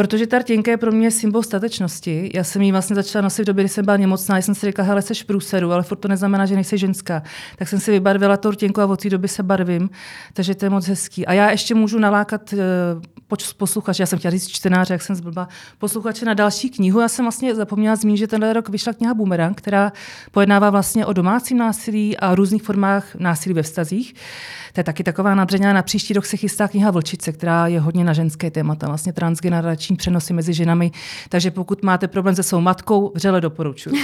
Protože 0.00 0.26
ta 0.26 0.38
rtěnka 0.38 0.70
je 0.70 0.76
pro 0.76 0.92
mě 0.92 1.10
symbol 1.10 1.42
statečnosti. 1.42 2.30
Já 2.34 2.44
jsem 2.44 2.62
ji 2.62 2.72
vlastně 2.72 2.96
začala 2.96 3.22
nosit 3.22 3.42
v 3.42 3.44
době, 3.44 3.64
kdy 3.64 3.68
jsem 3.68 3.84
byla 3.84 3.96
nemocná. 3.96 4.36
Já 4.36 4.42
jsem 4.42 4.54
si 4.54 4.66
říkala, 4.66 4.88
hele, 4.88 5.02
v 5.02 5.24
průseru, 5.24 5.72
ale 5.72 5.82
furt 5.82 5.98
to 5.98 6.08
neznamená, 6.08 6.46
že 6.46 6.54
nejsi 6.54 6.78
ženská. 6.78 7.22
Tak 7.56 7.68
jsem 7.68 7.80
si 7.80 7.90
vybarvila 7.90 8.36
tu 8.36 8.50
rtěnku 8.50 8.80
a 8.80 8.86
od 8.86 9.02
té 9.02 9.10
doby 9.10 9.28
se 9.28 9.42
barvím. 9.42 9.90
Takže 10.32 10.54
to 10.54 10.64
je 10.64 10.70
moc 10.70 10.86
hezký. 10.86 11.26
A 11.26 11.32
já 11.32 11.50
ještě 11.50 11.74
můžu 11.74 11.98
nalákat 11.98 12.52
uh, 12.52 12.58
posluchače, 13.56 14.02
já 14.02 14.06
jsem 14.06 14.18
chtěla 14.18 14.30
říct 14.30 14.48
čtenáře, 14.48 14.94
jak 14.94 15.02
jsem 15.02 15.16
zblbla, 15.16 15.48
posluchače 15.78 16.24
na 16.24 16.34
další 16.34 16.70
knihu. 16.70 17.00
Já 17.00 17.08
jsem 17.08 17.24
vlastně 17.24 17.54
zapomněla 17.54 17.96
zmínit, 17.96 18.18
že 18.18 18.26
tenhle 18.26 18.52
rok 18.52 18.68
vyšla 18.68 18.92
kniha 18.92 19.14
Boomerang, 19.14 19.56
která 19.56 19.92
pojednává 20.30 20.70
vlastně 20.70 21.06
o 21.06 21.12
domácím 21.12 21.58
násilí 21.58 22.16
a 22.16 22.34
různých 22.34 22.62
formách 22.62 23.14
násilí 23.14 23.54
ve 23.54 23.62
vztazích. 23.62 24.14
To 24.72 24.80
je 24.80 24.84
taky 24.84 25.04
taková 25.04 25.34
nadřeňa. 25.34 25.72
Na 25.72 25.82
příští 25.82 26.14
rok 26.14 26.26
se 26.26 26.36
chystá 26.36 26.68
kniha 26.68 26.90
Vlčice, 26.90 27.32
která 27.32 27.66
je 27.66 27.80
hodně 27.80 28.04
na 28.04 28.12
ženské 28.12 28.50
témata, 28.50 28.86
vlastně 28.86 29.12
transgenerační 29.12 29.96
přenosy 29.96 30.32
mezi 30.32 30.54
ženami. 30.54 30.90
Takže 31.28 31.50
pokud 31.50 31.82
máte 31.82 32.08
problém 32.08 32.34
se 32.34 32.42
svou 32.42 32.60
matkou, 32.60 33.12
vřele 33.14 33.40
doporučuji. 33.40 33.96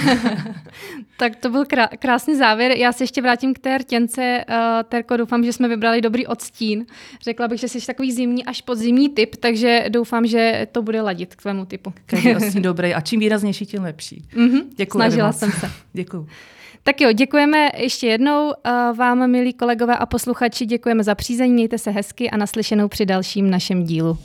tak 1.17 1.35
to 1.35 1.49
byl 1.49 1.63
krásný 1.99 2.35
závěr. 2.35 2.71
Já 2.71 2.91
se 2.91 3.03
ještě 3.03 3.21
vrátím 3.21 3.53
k 3.53 3.59
té 3.59 3.77
rtěnce. 3.77 4.45
Uh, 4.49 4.55
Terko, 4.89 5.17
doufám, 5.17 5.43
že 5.43 5.53
jsme 5.53 5.67
vybrali 5.67 6.01
dobrý 6.01 6.27
odstín. 6.27 6.85
Řekla 7.23 7.47
bych, 7.47 7.59
že 7.59 7.67
jsi 7.67 7.85
takový 7.85 8.11
zimní 8.11 8.45
až 8.45 8.61
podzimní 8.61 9.09
typ, 9.09 9.35
takže 9.35 9.85
doufám, 9.89 10.27
že 10.27 10.67
to 10.71 10.81
bude 10.81 11.01
ladit 11.01 11.35
k 11.35 11.41
tvému 11.41 11.65
typu. 11.65 11.93
Každý 12.05 12.59
dobrý 12.61 12.93
a 12.93 13.01
čím 13.01 13.19
výraznější, 13.19 13.65
tím 13.65 13.83
lepší. 13.83 14.25
Mm-hmm. 14.35 14.63
Děkuji. 14.75 14.97
Snažila 14.97 15.31
jsem 15.31 15.51
se. 15.51 15.71
Děkuji. 15.93 16.27
Tak 16.87 17.01
jo, 17.01 17.11
děkujeme 17.11 17.69
ještě 17.77 18.07
jednou 18.07 18.53
vám, 18.93 19.31
milí 19.31 19.53
kolegové 19.53 19.97
a 19.97 20.05
posluchači, 20.05 20.65
děkujeme 20.65 21.03
za 21.03 21.15
přízeň, 21.15 21.51
mějte 21.51 21.77
se 21.77 21.91
hezky 21.91 22.29
a 22.29 22.37
naslyšenou 22.37 22.87
při 22.87 23.05
dalším 23.05 23.49
našem 23.49 23.83
dílu. 23.83 24.17